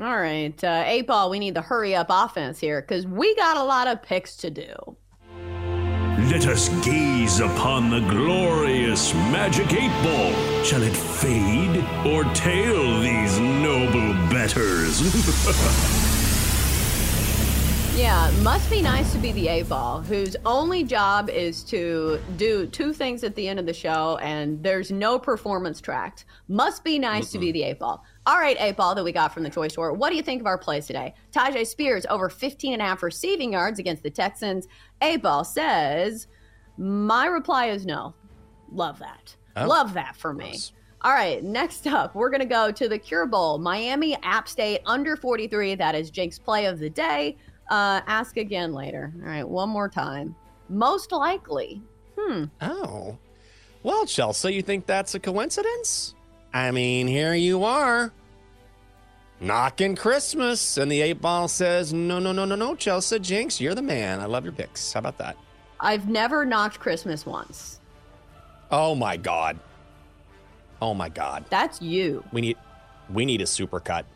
[0.00, 1.28] All right, uh, eight ball.
[1.28, 4.50] We need the hurry up offense here because we got a lot of picks to
[4.50, 4.96] do.
[6.30, 10.64] Let us gaze upon the glorious magic eight ball.
[10.64, 16.08] Shall it fade or tail these noble betters?
[17.94, 22.66] Yeah, must be nice to be the A ball whose only job is to do
[22.66, 26.24] two things at the end of the show and there's no performance tracked.
[26.48, 27.32] Must be nice Mm-mm.
[27.32, 28.02] to be the A ball.
[28.24, 29.92] All right, A ball that we got from the toy store.
[29.92, 31.14] What do you think of our plays today?
[31.32, 34.66] Tyjae Spears over 15 and a half receiving yards against the Texans.
[35.02, 36.28] A ball says,
[36.78, 38.14] My reply is no.
[38.72, 39.36] Love that.
[39.54, 39.66] Oh.
[39.66, 40.58] Love that for me.
[41.02, 43.58] All right, next up, we're going to go to the Cure Bowl.
[43.58, 45.74] Miami App State under 43.
[45.74, 47.36] That is Jake's play of the day.
[47.70, 49.12] Uh, ask again later.
[49.22, 50.34] All right, one more time.
[50.68, 51.82] Most likely.
[52.18, 52.44] Hmm.
[52.60, 53.18] Oh.
[53.82, 56.14] Well, Chelsea, you think that's a coincidence?
[56.54, 58.12] I mean, here you are.
[59.40, 60.76] Knocking Christmas.
[60.76, 63.18] And the eight ball says, no, no, no, no, no, Chelsea.
[63.18, 64.20] Jenks, you're the man.
[64.20, 64.92] I love your picks.
[64.92, 65.36] How about that?
[65.80, 67.80] I've never knocked Christmas once.
[68.70, 69.58] Oh my God.
[70.80, 71.44] Oh my God.
[71.50, 72.24] That's you.
[72.32, 72.56] We need
[73.10, 74.06] we need a super cut.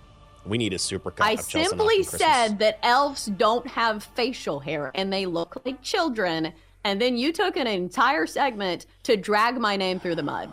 [0.47, 1.27] We need a super cut.
[1.27, 6.53] I simply said that elves don't have facial hair and they look like children.
[6.85, 10.51] And then you took an entire segment to drag my name through the mud.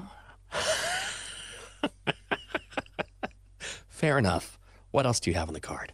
[3.87, 4.57] Fair enough.
[4.91, 5.93] What else do you have on the card?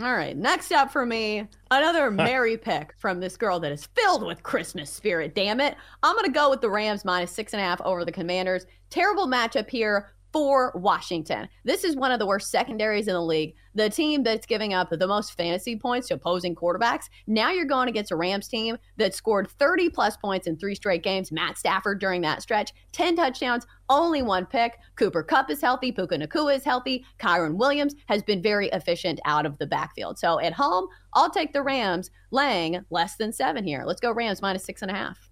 [0.00, 0.34] All right.
[0.36, 4.90] Next up for me, another merry pick from this girl that is filled with Christmas
[4.90, 5.34] spirit.
[5.34, 5.76] Damn it.
[6.02, 8.64] I'm going to go with the Rams minus six and a half over the Commanders.
[8.88, 11.48] Terrible matchup here for Washington.
[11.64, 13.54] This is one of the worst secondaries in the league.
[13.74, 17.04] The team that's giving up the most fantasy points to opposing quarterbacks.
[17.26, 21.02] Now you're going against a Rams team that scored 30 plus points in three straight
[21.02, 21.32] games.
[21.32, 24.78] Matt Stafford during that stretch, 10 touchdowns, only one pick.
[24.96, 25.92] Cooper Kupp is healthy.
[25.92, 27.04] Puka Nacua is healthy.
[27.18, 30.18] Kyren Williams has been very efficient out of the backfield.
[30.18, 33.84] So at home, I'll take the Rams laying less than seven here.
[33.86, 35.30] Let's go Rams minus six and a half.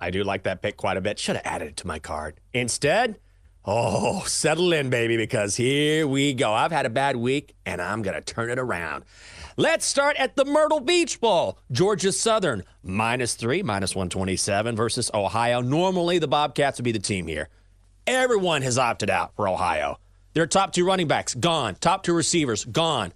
[0.00, 1.20] I do like that pick quite a bit.
[1.20, 2.40] Should have added it to my card.
[2.52, 3.20] Instead,
[3.64, 6.52] Oh, settle in, baby, because here we go.
[6.52, 9.04] I've had a bad week and I'm going to turn it around.
[9.56, 11.58] Let's start at the Myrtle Beach Bowl.
[11.70, 15.60] Georgia Southern, minus three, minus 127 versus Ohio.
[15.60, 17.48] Normally, the Bobcats would be the team here.
[18.06, 19.98] Everyone has opted out for Ohio.
[20.34, 21.76] Their top two running backs, gone.
[21.76, 23.12] Top two receivers, gone.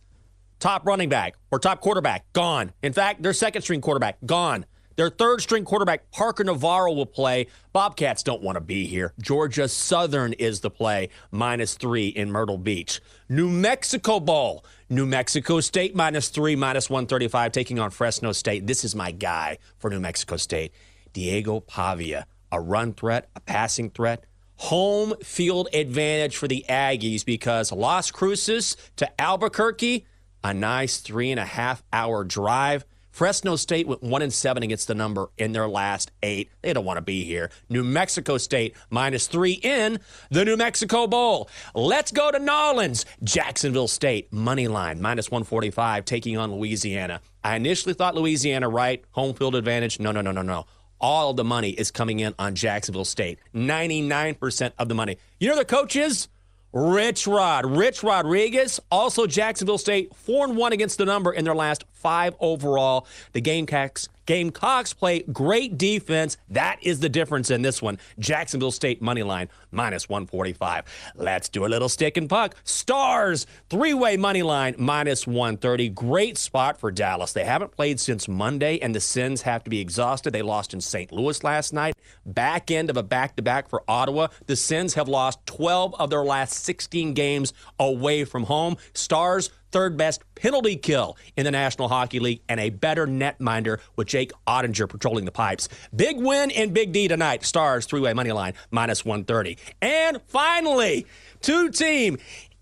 [0.61, 2.73] Top running back or top quarterback, gone.
[2.83, 4.65] In fact, their second string quarterback, gone.
[4.97, 7.49] Their third string quarterback, Parker Navarro, will play.
[7.75, 9.13] Bobcats don't want to be here.
[9.21, 13.01] Georgia Southern is the play, minus three in Myrtle Beach.
[13.29, 18.67] New Mexico Bowl, New Mexico State, minus three, minus 135, taking on Fresno State.
[18.67, 20.73] This is my guy for New Mexico State,
[21.13, 22.27] Diego Pavia.
[22.51, 24.25] A run threat, a passing threat.
[24.57, 30.07] Home field advantage for the Aggies because Las Cruces to Albuquerque,
[30.43, 32.87] a nice three and a half hour drive
[33.17, 36.51] Fresno State went one and seven against the number in their last eight.
[36.61, 37.51] They don't want to be here.
[37.71, 40.01] New Mexico State minus three in
[40.31, 41.49] the New Mexico Bowl.
[41.75, 43.07] Let's go to New Orleans.
[43.25, 47.23] Jacksonville State money line minus 145 taking on Louisiana.
[47.43, 49.99] I initially thought Louisiana right, home field advantage.
[49.99, 50.67] No, no, no, no, no.
[51.01, 53.39] All the money is coming in on Jacksonville State.
[53.55, 55.17] 99% of the money.
[55.41, 56.29] You know their coach is?
[56.77, 57.64] Rich Rod.
[57.64, 62.35] Rich Rodriguez, also Jacksonville State, 4 and 1 against the number in their last five
[62.41, 63.07] overall.
[63.33, 66.37] The Gamecocks Gamecocks play great defense.
[66.49, 67.99] That is the difference in this one.
[68.19, 70.85] Jacksonville State money line minus 145.
[71.15, 72.57] Let's do a little stick and puck.
[72.65, 75.91] Stars three way money line minus 130.
[75.91, 77.33] Great spot for Dallas.
[77.33, 80.33] They haven't played since Monday, and the Sens have to be exhausted.
[80.33, 81.13] They lost in St.
[81.13, 81.95] Louis last night.
[82.25, 84.29] Back end of a back to back for Ottawa.
[84.47, 88.77] The Sens have lost 12 of their last 16 games away from home.
[88.93, 94.09] Stars third best penalty kill in the National Hockey League, and a better netminder with
[94.09, 95.69] Jake Oettinger patrolling the pipes.
[95.95, 97.45] Big win in Big D tonight.
[97.45, 99.59] Stars three way money line minus 130.
[99.81, 101.07] And finally,
[101.41, 102.19] two team.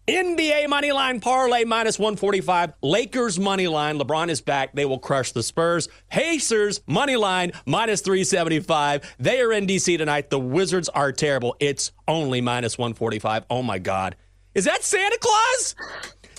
[0.07, 2.75] NBA money line parlay minus 145.
[2.83, 3.99] Lakers money line.
[3.99, 4.75] LeBron is back.
[4.75, 5.89] They will crush the Spurs.
[6.11, 9.17] Pacers money line minus 375.
[9.19, 10.29] They are in DC tonight.
[10.29, 11.57] The Wizards are terrible.
[11.59, 13.47] It's only minus 145.
[13.49, 14.17] Oh my God.
[14.55, 15.75] Is that Santa Claus?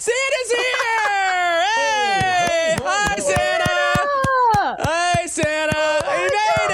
[0.05, 1.63] Santa's here!
[1.75, 2.77] Hey!
[2.83, 3.73] Hi, Santa!
[4.83, 5.83] Hi, Santa!
[6.05, 6.73] He made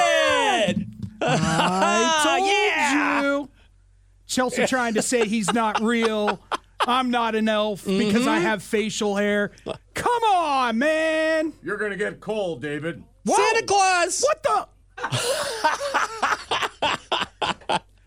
[0.67, 0.87] it!
[1.21, 3.21] I told yeah!
[3.21, 3.49] you.
[4.27, 6.41] Chelsea trying to say he's not real.
[6.81, 8.41] I'm not an elf because I Mhm.
[8.41, 9.51] have facial hair.
[9.93, 11.53] Come on, man.
[11.63, 13.01] You're gonna get cold, David.
[13.25, 14.25] Santa Claus!
[14.27, 14.67] What the?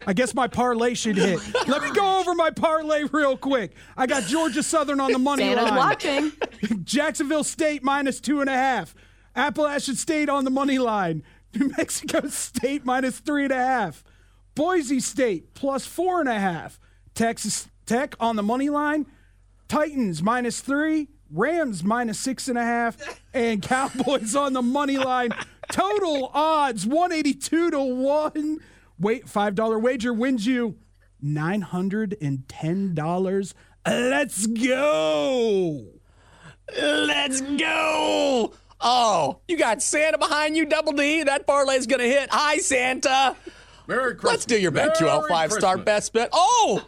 [0.06, 1.38] I guess my parlay should hit.
[1.54, 3.72] Oh Let me go over my parlay real quick.
[3.96, 5.76] I got Georgia Southern on the money Santa's line.
[5.76, 6.32] watching.
[6.84, 8.94] Jacksonville State minus two and a half.
[9.36, 11.22] Appalachian State on the money line.
[11.54, 14.04] New Mexico State minus three and a half.
[14.54, 16.78] Boise State plus four and a half.
[17.14, 19.06] Texas Tech on the money line.
[19.68, 21.08] Titans minus three.
[21.30, 22.96] Rams minus six and a half.
[23.32, 25.30] And Cowboys on the money line.
[25.72, 28.58] Total odds 182 to 1.
[28.98, 30.76] Wait, $5 wager wins you
[31.22, 33.54] $910.
[33.86, 35.84] Let's go.
[36.76, 38.52] Let's go!
[38.80, 41.22] Oh, you got Santa behind you, Double D.
[41.22, 42.28] That parlay's gonna hit.
[42.30, 43.36] Hi, Santa.
[43.86, 44.32] Merry Christmas.
[44.32, 46.30] Let's do your BetQL Merry five star best bet.
[46.32, 46.84] Oh!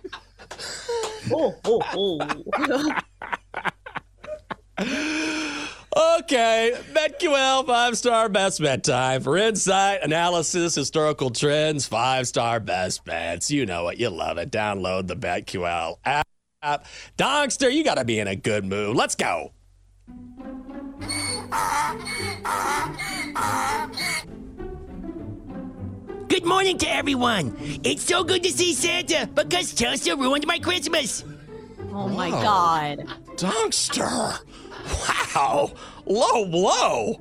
[1.33, 3.01] oh, oh, oh!
[5.97, 13.07] Okay, BetQL five star best bet time for insight, analysis, historical trends, five star best
[13.07, 13.51] bets.
[13.51, 14.51] You know it, you love it.
[14.51, 16.87] Download the BetQL app.
[17.17, 18.95] Donkster, you got to be in a good mood.
[18.95, 19.53] Let's go.
[26.29, 27.57] Good morning to everyone.
[27.85, 31.25] It's so good to see Santa because Chelsea ruined my Christmas.
[31.91, 32.43] Oh my Whoa.
[32.43, 32.99] God.
[33.37, 34.41] Donkster.
[35.35, 35.73] Wow.
[36.07, 37.21] Low blow.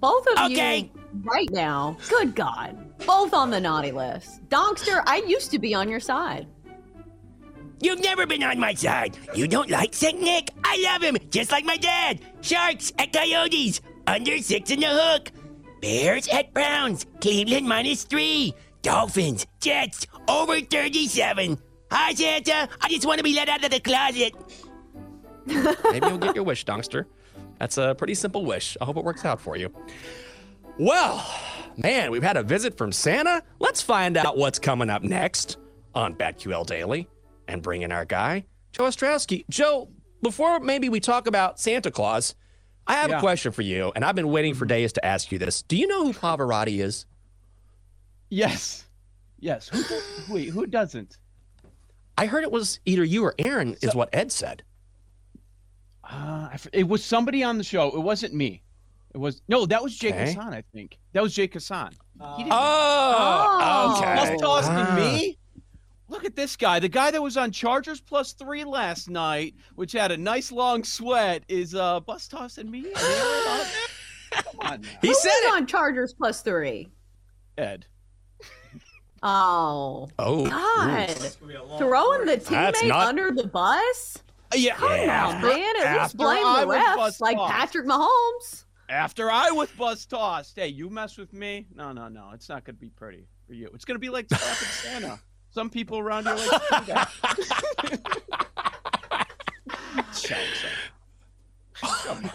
[0.00, 0.90] Both of Okay.
[0.94, 1.96] you right now.
[2.08, 2.76] Good God.
[3.06, 4.46] Both on the naughty list.
[4.48, 6.46] Donkster, I used to be on your side.
[7.80, 9.16] You've never been on my side.
[9.34, 10.20] You don't like St.
[10.20, 10.50] Nick?
[10.64, 12.20] I love him, just like my dad.
[12.40, 15.32] Sharks at Coyotes, under six in the hook.
[15.80, 18.54] Bears at Browns, Cleveland minus three.
[18.82, 21.58] Dolphins, Jets, over 37.
[21.90, 22.68] Hi, Santa.
[22.80, 24.32] I just want to be let out of the closet.
[25.90, 27.06] Maybe you'll get your wish, Donkster.
[27.58, 28.76] That's a pretty simple wish.
[28.80, 29.72] I hope it works out for you.
[30.78, 31.24] Well,
[31.76, 33.42] man, we've had a visit from Santa.
[33.58, 35.58] Let's find out what's coming up next
[35.94, 37.08] on BetQL Daily
[37.48, 39.44] and bring in our guy, Joe Ostrowski.
[39.50, 39.88] Joe,
[40.22, 42.34] before maybe we talk about Santa Claus,
[42.86, 43.18] I have Yeah.
[43.18, 45.62] a question for you, and I've been waiting for days to ask you this.
[45.62, 47.06] Do you know who Pavarotti is?
[48.30, 48.84] Yes.
[49.38, 49.68] Yes.
[49.68, 49.82] Who,
[50.34, 51.18] wait, who doesn't?
[52.16, 54.62] I heard it was either you or Aaron, is what Ed said.
[56.08, 57.88] Uh, it was somebody on the show.
[57.88, 58.62] It wasn't me.
[59.14, 60.26] It was no, that was Jake Okay.
[60.32, 60.98] Hassan, I think.
[61.12, 61.92] That was Jake Hassan.
[62.36, 64.14] He didn't- Oh, okay.
[64.14, 64.94] Plus tossed Ah.
[64.96, 65.38] me.
[66.08, 66.78] Look at this guy.
[66.78, 70.82] The guy that was on Chargers plus three last night, which had a nice long
[70.84, 72.84] sweat, is uh bus tossing me.
[72.94, 74.88] Come on now.
[75.02, 75.56] He Who said was it.
[75.56, 76.88] on Chargers plus three?
[77.58, 77.86] Ed.
[79.22, 80.08] Oh.
[80.18, 80.46] Oh.
[80.48, 81.08] God.
[81.78, 84.18] Throwing the That's teammate not- under the bus?
[84.54, 84.74] Yeah.
[84.76, 85.26] Come Yeah.
[85.28, 85.76] on, man.
[85.84, 87.52] At least blame I the refs like tossed.
[87.52, 88.64] Patrick Mahomes.
[88.88, 90.56] After I was bus tossed.
[90.58, 91.66] Hey, you mess with me?
[91.74, 92.30] No, no, no.
[92.34, 93.68] It's not gonna be pretty for you.
[93.74, 95.18] It's gonna be like slapping Santa.
[95.50, 98.12] Some people around here like to do that.
[101.82, 102.30] Come on.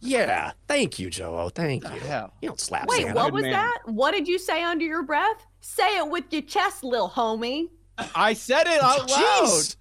[0.00, 0.52] Yeah.
[0.66, 1.50] Thank you, Joe.
[1.54, 2.00] Thank you.
[2.00, 2.32] hell?
[2.40, 3.14] You don't slap Wait, Santa.
[3.14, 3.52] what was man.
[3.52, 3.78] that?
[3.86, 5.46] What did you say under your breath?
[5.60, 7.68] Say it with your chest, little homie.
[8.14, 9.44] I said it out loud.
[9.44, 9.76] Jeez.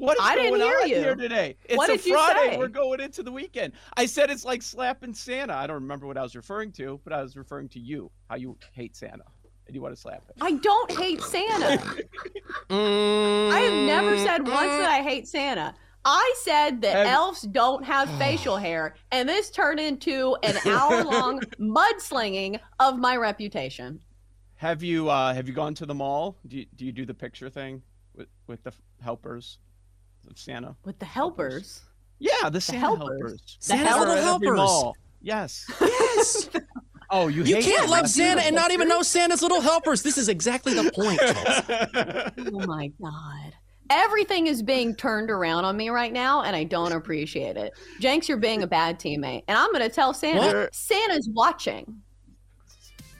[0.00, 0.96] What is I didn't going on you.
[0.96, 1.56] here today?
[1.66, 2.56] It's What a Friday.
[2.56, 3.74] We're going into the weekend.
[3.98, 5.54] I said it's like slapping Santa.
[5.54, 8.10] I don't remember what I was referring to, but I was referring to you.
[8.30, 9.24] How you hate Santa
[9.66, 10.34] and you want to slap him.
[10.40, 11.80] I don't hate Santa.
[12.70, 15.74] I have never said once that I hate Santa.
[16.04, 21.04] I said that Have- elves don't have facial hair, and this turned into an hour
[21.04, 24.00] long mudslinging of my reputation.
[24.56, 26.36] Have you uh, have you gone to the mall?
[26.48, 27.82] Do you, do you do the picture thing
[28.14, 28.72] with with the
[29.02, 29.58] helpers
[30.28, 30.74] of Santa?
[30.84, 31.82] With the helpers.
[32.18, 33.08] Yeah, the Santa helpers.
[33.20, 33.56] helpers.
[33.60, 34.08] The Santa's helpers.
[34.08, 34.56] little Are at every helpers.
[34.58, 34.96] mall.
[35.22, 35.66] Yes.
[35.80, 36.50] Yes.
[37.12, 37.90] Oh, you You hate can't them.
[37.90, 38.60] love That's Santa and beautiful.
[38.62, 40.00] not even know Santa's little helpers.
[40.04, 41.18] This is exactly the point.
[42.54, 43.52] Oh my God.
[43.90, 47.72] Everything is being turned around on me right now, and I don't appreciate it.
[47.98, 49.42] Jenks, you're being a bad teammate.
[49.48, 50.72] And I'm going to tell Santa What?
[50.72, 52.00] Santa's watching.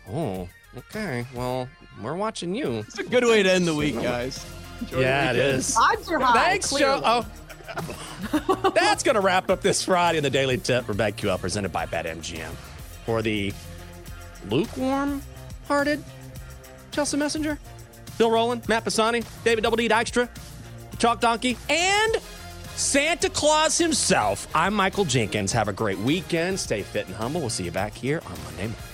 [0.08, 0.48] oh,
[0.78, 1.26] okay.
[1.34, 1.68] Well,
[2.00, 2.84] we're watching you.
[2.86, 4.46] It's a good way to end the week, guys.
[4.80, 5.76] Enjoy Yeah, it is.
[5.76, 6.32] Odds are high.
[6.32, 7.00] Thanks, Joe.
[7.04, 7.26] Oh.
[8.74, 11.86] That's going to wrap up this Friday in the Daily Tip for BetQL presented by
[11.86, 12.50] BetMGM.
[13.06, 13.52] For the
[14.48, 15.22] lukewarm
[15.68, 16.02] hearted
[16.90, 17.58] Chelsea Messenger,
[18.18, 20.28] Bill Rowland, Matt Pisani, David Double D Dykstra,
[20.98, 22.16] Chalk Donkey, and
[22.74, 24.48] Santa Claus himself.
[24.54, 25.52] I'm Michael Jenkins.
[25.52, 26.58] Have a great weekend.
[26.58, 27.40] Stay fit and humble.
[27.40, 28.89] We'll see you back here on Monday morning.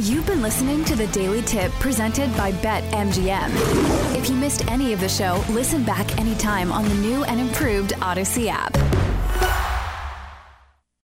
[0.00, 4.14] You've been listening to the Daily Tip presented by BetMGM.
[4.16, 7.90] If you missed any of the show, listen back anytime on the new and improved
[7.94, 8.72] Audacy app.